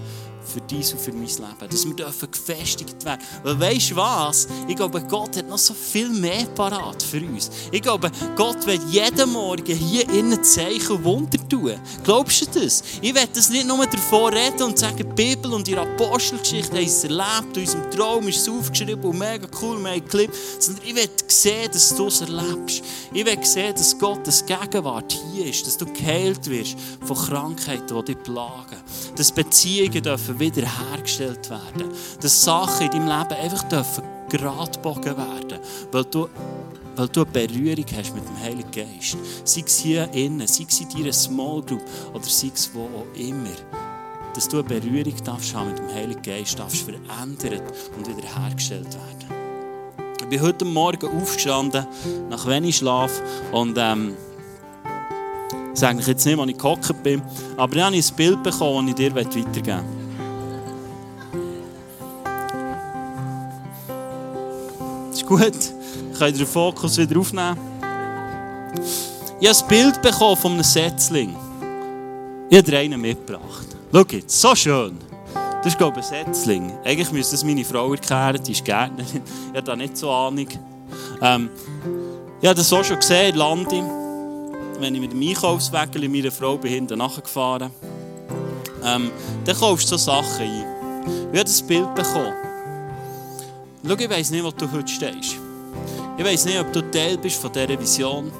[0.52, 1.70] für dies und für mein Leben.
[1.70, 3.22] Dass wir dürfen gefestigt werden.
[3.42, 4.48] Weil weißt du was?
[4.68, 7.50] Ich glaube, Gott hat noch so viel mehr parat für uns.
[7.70, 11.74] Ich glaube, Gott wird jeden Morgen hier innen Zeichen und Wunder tun.
[12.04, 12.82] Glaubst du das?
[13.00, 16.84] Ich werde das nicht nur davor reden und sagen, die Bibel und die Apostelgeschichte haben
[16.84, 20.30] es erlebt, in unserem Traum ist es aufgeschrieben und mega cool, mega Clip.
[20.58, 22.82] Sondern ich werde sehen, dass du es erlebst.
[23.12, 28.14] Ich werde sehen, dass Gottes Gegenwart hier ist, dass du geheilt wirst von Krankheiten, die
[28.14, 28.76] dich plagen.
[29.16, 31.90] Dass Beziehungen dürfen wiederhergestellt werden.
[32.20, 35.58] Dass Sachen in deinem Leben einfach dürfen geradbogen werden,
[35.90, 36.28] weil du,
[36.96, 39.16] weil du eine Berührung hast mit dem Heiligen Geist.
[39.44, 41.82] Sei es hier innen, sei es in deiner Small Group
[42.12, 43.50] oder sei es wo auch immer.
[44.34, 47.62] Dass du eine Berührung darfst haben mit dem Heiligen Geist, darfst verändert
[47.96, 49.42] und wiederhergestellt werden.
[50.18, 51.86] Ich bin heute Morgen aufgestanden,
[52.30, 53.12] nach wenig Schlaf
[53.52, 54.16] und ähm,
[55.74, 57.20] ich sage jetzt nicht, wo ich gehockt bin,
[57.58, 60.01] aber ich habe ein Bild bekommen, das ich dir weitergeben möchte.
[65.36, 65.72] Gut.
[66.18, 67.56] Könnt ihr den Fokus wieder aufnehmen?
[69.40, 71.34] Ich habe ein Bild bekommen von einem Setzling.
[72.48, 73.66] Ich habe einen mitgebracht.
[73.92, 74.98] Schau jetzt, so schön.
[75.34, 76.72] Das ist, glaube ich, ein Setzling.
[76.84, 79.22] Eigentlich müsste das meine Frau erklären, die ist Gärtnerin.
[79.50, 80.48] Ich habe da nicht so Ahnung.
[81.20, 81.50] Ähm,
[82.40, 83.82] ich habe das auch schon gesehen in Landi,
[84.80, 87.70] wenn ich mit dem Einkaufswägel meiner Frau bin hinten nachgefahren
[88.84, 89.10] ähm,
[89.44, 90.64] Dann kaufst du so Sachen ein.
[91.32, 92.51] Ich habe das Bild bekommen.
[93.84, 95.36] Schau, ich weiss nicht, wo du heute stehst.
[96.16, 98.30] Ich weiss nicht, ob du Teil bist von dieser Vision,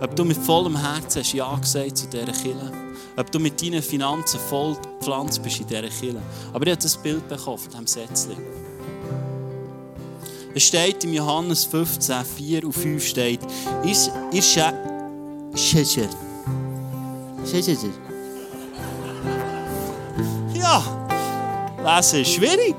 [0.00, 2.72] ob du mit vollem Herzen hast Ja gesagt zu dieser Kille,
[3.16, 6.20] ob du mit deinen Finanzen voll gepflanzt bist in dieser Kille.
[6.52, 8.36] Aber ich habe das Bild bekommen von diesem Sätzchen.
[10.54, 13.40] Es steht im Johannes 15, 4 und 5 steht,
[13.84, 14.72] ihr, Schä...
[15.54, 16.08] Schäscher.
[17.48, 17.76] Schäscher.
[20.52, 20.82] Ja,
[21.84, 22.76] lesen ist schwierig.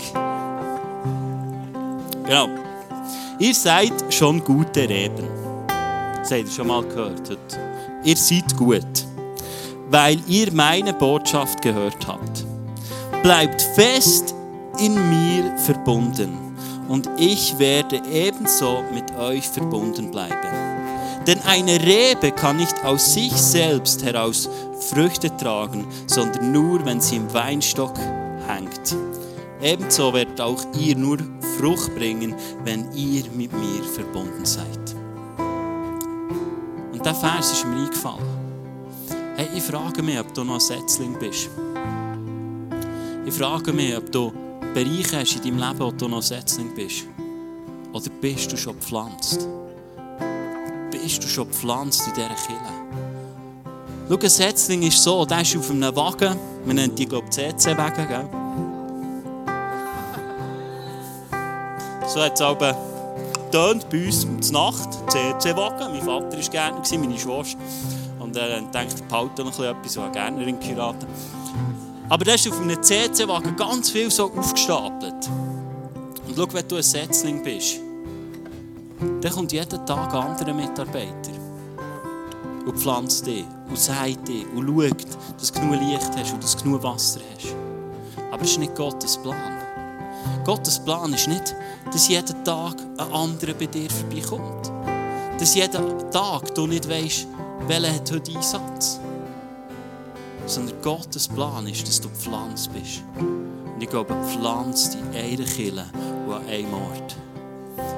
[2.25, 2.47] Genau.
[3.39, 5.27] Ihr seid schon gute Reben.
[5.67, 7.37] Das habt ihr schon mal gehört.
[8.03, 9.05] Ihr seid gut,
[9.89, 12.45] weil ihr meine Botschaft gehört habt.
[13.23, 14.35] Bleibt fest
[14.79, 16.55] in mir verbunden
[16.87, 20.35] und ich werde ebenso mit euch verbunden bleiben.
[21.27, 24.49] Denn eine Rebe kann nicht aus sich selbst heraus
[24.89, 27.93] Früchte tragen, sondern nur, wenn sie im Weinstock
[28.47, 28.95] hängt.
[29.61, 31.19] Ebenso werdet auch ihr nur
[31.57, 32.33] Frucht bringen,
[32.63, 34.95] wenn ihr mit mir verbunden seid.
[36.91, 38.25] Und der Vers ist mir eingefallen.
[39.35, 41.49] Hey, ich frage mich, ob du noch ein Setzling bist.
[43.23, 44.33] Ich frage mich, ob du
[44.73, 47.05] Bereiche hast in deinem Leben, wo du noch ein Setzling bist.
[47.93, 49.47] Oder bist du schon gepflanzt?
[50.89, 52.59] Bist du schon gepflanzt in dieser Kille?
[54.09, 56.35] Schau, ein Setzling ist so, der ist auf einem Wagen.
[56.65, 58.40] Wir nennen die, glaube ich, CC-Wagen,
[62.13, 62.75] So hat es aber
[63.53, 65.93] tönt bei uns um die Nacht, CC-Wagen.
[65.93, 67.57] Mein Vater war Gärtner, meine Schwester.
[68.19, 71.07] Und er denkt, ich behalte noch etwas, eine Gärtnerin geheiratet.
[72.09, 75.29] Aber da ist auf einem CC-Wagen ganz viel so aufgestapelt.
[76.27, 77.79] Und schau, wenn du ein Setzling bist,
[79.21, 81.31] dann kommt jeden Tag ein anderer Mitarbeiter
[82.65, 85.05] und pflanzt dich und sagt dich und schaut,
[85.39, 87.55] dass du genug Licht hast und dass du genug Wasser hast.
[88.33, 89.61] Aber es ist nicht Gottes Plan.
[90.43, 91.55] Gottes Plan ist nicht,
[91.91, 94.71] dass jeden Tag ein anderer bei dir vorbeikommt.
[95.39, 97.27] Dass jeden Tag du nicht weißt,
[97.67, 98.99] welcher hat heute Einsatz.
[100.45, 103.03] sondern Gottes Plan ist, dass du gepflanzt bist.
[103.17, 105.85] Und ich glaube, pflanzt die eine Kille
[106.27, 107.15] und an einem Ort.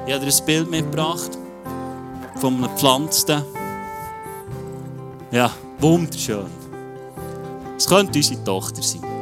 [0.06, 1.30] Ich habe dir ein Bild mitgebracht
[2.36, 3.42] von einem gepflanzten.
[5.30, 6.46] Ja, wunderschön.
[7.76, 9.13] Es könnte unsere Tochter sein.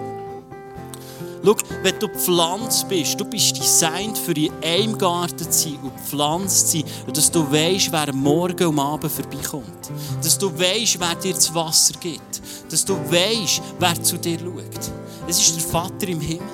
[1.45, 5.97] Schau, wenn du gepflanzt bist, du bist designt für in einem Garten zu sein und
[5.97, 7.13] gepflanzt zu sein.
[7.13, 9.91] Dass du weißt, wer Morgen am Abend vorbeikommt.
[10.23, 12.41] Dass du weißt, wer dir das Wasser gibt.
[12.71, 14.93] Dass du weißt, wer zu dir schaut.
[15.27, 16.47] Es ist der Vater im Himmel.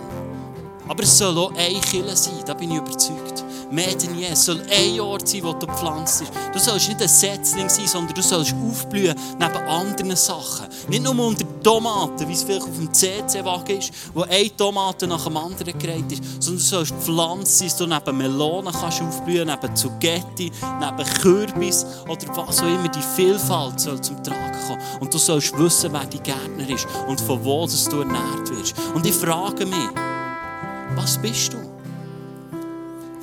[0.88, 4.26] Aber es soll auch ein Killer sein, da bin ich überzeugt mehr denn je.
[4.26, 6.32] Es soll ein Ort sein, wo du gepflanzt bist.
[6.52, 10.66] Du sollst nicht ein Setzling sein, sondern du sollst aufblühen neben anderen Sachen.
[10.88, 15.24] Nicht nur unter Tomaten, wie es vielleicht auf dem CC-Wagen ist, wo eine Tomate nach
[15.24, 19.48] dem anderen gereiht ist, sondern du sollst gepflanzt sein, dass du neben Melonen kannst aufblühen,
[19.48, 20.50] neben Zugetti,
[20.80, 22.88] neben Kürbis oder was auch immer.
[22.88, 24.82] Die Vielfalt soll zum Tragen kommen.
[25.00, 28.74] Und du sollst wissen, wer dein Gärtner ist und von wo du ernährt wirst.
[28.94, 29.88] Und ich frage mich,
[30.94, 31.67] was bist du?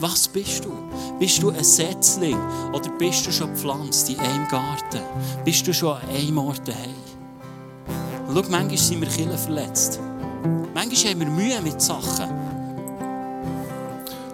[0.08, 0.72] Was bist du?
[1.18, 2.38] Bist du ein Setzling
[2.72, 5.02] oder bist du schon gepflanzt in einem Garten?
[5.44, 6.94] Bist du schon an einem Ort daheim?
[8.28, 10.00] Und schau, manchmal sind wir Kinder verletzt.
[10.76, 12.45] Manchmal haben wir Mühe mit Sachen.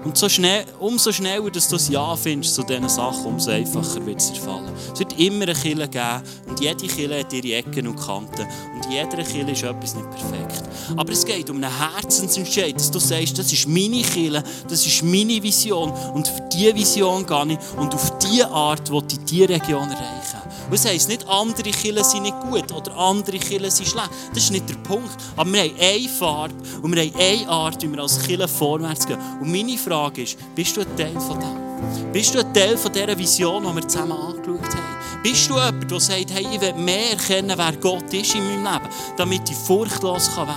[0.03, 4.03] Und so schnell, umso schneller dass du ein Ja findest zu diesen Sachen, umso einfacher
[4.05, 4.71] wird es dir fallen.
[4.93, 8.91] Es wird immer eine Kille geben und jede Kille hat ihre Ecken und Kanten und
[8.91, 10.63] jeder Kille ist etwas nicht perfekt.
[10.97, 15.03] Aber es geht um einen Herzensentscheid, dass du sagst, das ist meine Kille, das ist
[15.03, 19.49] meine Vision und für diese Vision gehe ich und auf diese Art will ich diese
[19.49, 20.30] Region erreichen.
[20.71, 24.09] Und es heisst nicht, andere Kirchen sind nicht gut oder andere Kirchen sind schlecht.
[24.33, 25.09] Das ist nicht der Punkt.
[25.35, 29.05] Aber wir haben eine Farbe und wir haben eine Art, wie wir als Kirche vorwärts
[29.05, 29.19] gehen.
[29.41, 32.13] Und meine Frage ist, bist du ein Teil von dem?
[32.13, 35.21] Bist du ein Teil von dieser Vision, die wir zusammen angeschaut haben?
[35.21, 38.63] Bist du jemand, der sagt, hey, ich will mehr erkennen, wer Gott ist in meinem
[38.63, 40.47] Leben, damit ich furchtlos werden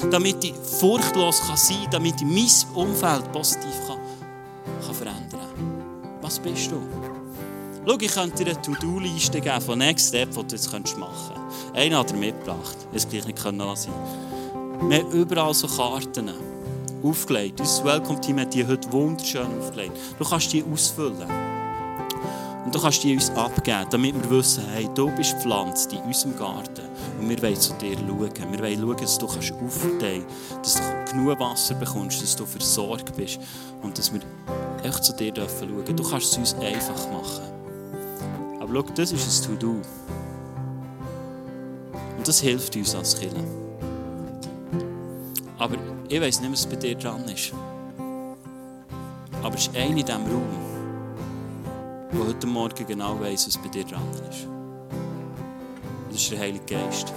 [0.00, 3.98] kann, damit ich furchtlos sein kann, damit ich mein Umfeld positiv kann,
[4.86, 6.20] kann verändern kann?
[6.22, 7.05] Was bist du?
[7.88, 11.72] Schau, ich könnte dir eine To-Do-Liste geben von Next Step, die du jetzt machen könntest.
[11.72, 12.76] Einen hat er mitgebracht.
[12.92, 13.92] Es gleich nicht lassen.
[14.88, 16.32] Wir haben überall so Karten
[17.04, 17.60] aufgelegt.
[17.60, 19.96] Unser Welcome-Team hat die heute wunderschön aufgelegt.
[20.18, 21.28] Du kannst die ausfüllen.
[22.64, 26.36] Und du kannst die uns abgeben, damit wir wissen, hey, du bist gepflanzt in unserem
[26.36, 26.88] Garten.
[27.20, 28.18] Und wir wollen zu dir schauen.
[28.50, 33.16] Wir wollen schauen, dass du aufteilen kannst, dass du genug Wasser bekommst, dass du versorgt
[33.16, 33.38] bist
[33.80, 34.22] und dass wir
[34.82, 35.96] echt zu dir schauen dürfen.
[35.96, 37.55] Du kannst es uns einfach machen.
[38.68, 39.80] Aber schau, das ist ein To-Do.
[42.18, 43.44] Und das hilft uns als Kinder.
[45.58, 45.76] Aber
[46.08, 47.52] ich weiß nicht, was bei dir dran ist.
[49.42, 50.48] Aber es ist einer in diesem Raum,
[52.12, 54.48] der heute Morgen genau weiß, was bei dir dran ist.
[56.10, 57.12] Das ist der Heilige Geist.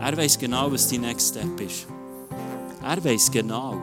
[0.00, 1.86] Er weiß genau, was dein Next Step ist.
[2.84, 3.76] Er weiß genau,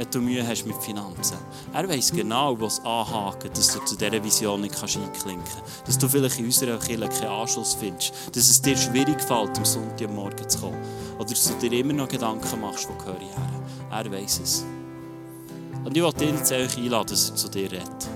[0.00, 1.36] wenn du Mühe hast mit Finanzen.
[1.74, 5.86] Er weiß genau, was anhaken, dass du zu dieser Vision nicht einklinken kannst.
[5.86, 8.14] Dass du vielleicht in unserer Kirche keinen Anschluss findest.
[8.34, 10.82] Dass es dir schwierig fällt, am Sonntagmorgen zu kommen.
[11.18, 13.62] Oder dass du dir immer noch Gedanken machst, wo gehöre ich her.
[13.90, 14.64] Er weiß es.
[15.84, 18.08] Und ich wollte dich jetzt einladen, dass er zu dir redet.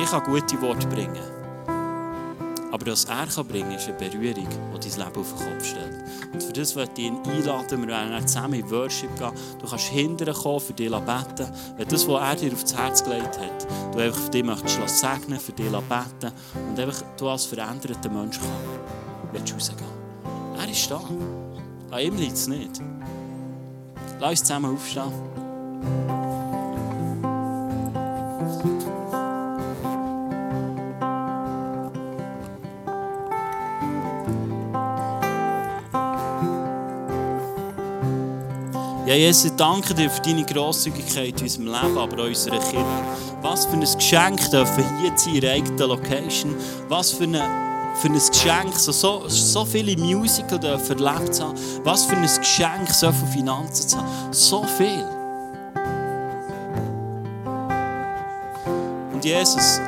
[0.00, 1.33] Ich kann gute Worte bringen.
[2.74, 5.64] Aber was er kann bringen kann, ist eine Berührung, die dein Leben auf den Kopf
[5.64, 6.04] stellt.
[6.32, 7.82] Und für das möchte ich ihn einladen.
[7.82, 9.30] Wir werden zusammen in Worship gehen.
[9.60, 11.52] Du kannst hinterher kommen, für dich beten.
[11.76, 15.38] Wenn das, was er dir aufs Herz gelegt hat, du einfach für dich möchtest segnen,
[15.38, 16.32] für dich beten
[16.68, 18.48] und einfach du als veränderter Mensch kann,
[19.30, 20.58] willst du rausgehen.
[20.58, 21.00] Er ist da.
[21.92, 22.80] An ihm liegt es nicht.
[24.18, 26.23] Lass uns zusammen aufstehen.
[39.06, 43.04] Ja, Jesus, danke dir für deine Grosszügigkeit in unserem Leben, aber auch in unserer Kirche.
[43.42, 46.56] Was für ein Geschenk dürfen hier zu in eigenen Location.
[46.88, 47.42] Was für, eine,
[48.00, 51.54] für ein Geschenk, so, so, so viele Musical dürfen erlebt haben.
[51.82, 54.32] Was für ein Geschenk, so viele Finanzen zu haben.
[54.32, 55.04] So viel.
[59.12, 59.80] Und Jesus,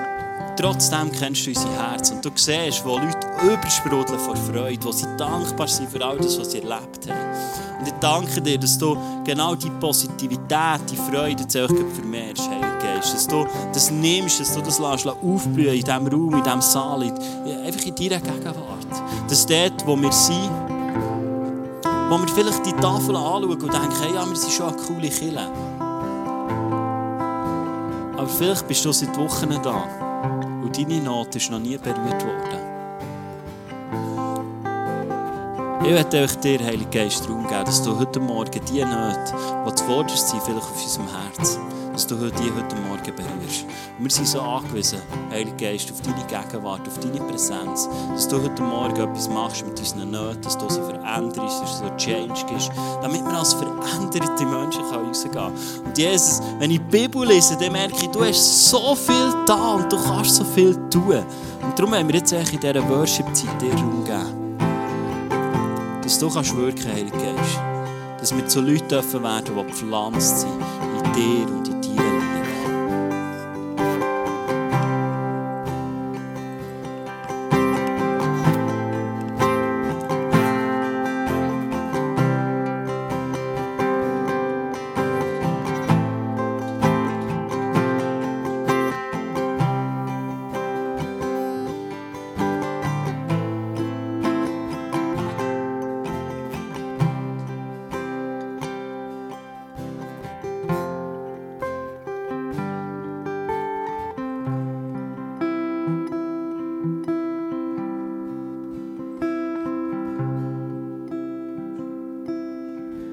[0.56, 5.06] trotzdem kennst du unser Herz und du siehst, wo Leute übersprudeln vor Freude, wo sie
[5.16, 7.78] dankbar sind für all das, was sie erlebt haben.
[7.78, 12.78] Und ich danke dir, dass du genau die Positivität, die Freude jetzt auch vermehrst, Heiliger
[12.78, 13.14] Geist.
[13.14, 17.02] Dass du das nimmst, dass du das lässt, aufblühen in diesem Raum, in diesem Saal,
[17.02, 18.86] einfach in deiner Gegenwart.
[19.28, 20.50] Dass dort, wo wir sind,
[22.08, 25.08] wo wir vielleicht die Tafel anschauen und denken, hey, ja, wir sind schon eine coole
[25.08, 25.50] Kille.
[28.16, 30.05] Aber vielleicht bist du seit Wochen da
[30.66, 32.66] und deine Not ist noch nie berührt worden.
[35.84, 39.34] Ich möchte euch dir, Heilige Geist, Raum geben, dass du heute Morgen die Nöte,
[39.68, 41.60] die zuvorderst sind, vielleicht auf unserem Herz,
[41.96, 43.64] dass du die heute Morgen berührst.
[43.98, 44.98] Wir sind so angewiesen,
[45.30, 49.78] Heilige Geist, auf deine Gegenwart, auf deine Präsenz, dass du heute Morgen etwas machst mit
[49.78, 52.70] unseren Nöten, dass du sie veränderst, dass du Change gibst,
[53.00, 55.54] damit wir als veränderte Menschen rausgehen können.
[55.86, 59.76] Und Jesus, wenn ich die Bibel lese, dann merke ich, du hast so viel da
[59.76, 61.24] und du kannst so viel tun.
[61.62, 64.04] Und darum haben wir jetzt in dieser Worship-Zeit dir Raum.
[66.02, 67.58] Dass du kannst wirken, Heilige Geist.
[68.20, 70.52] Dass wir zu Leuten werden, die gepflanzt sind
[71.06, 71.65] in dir und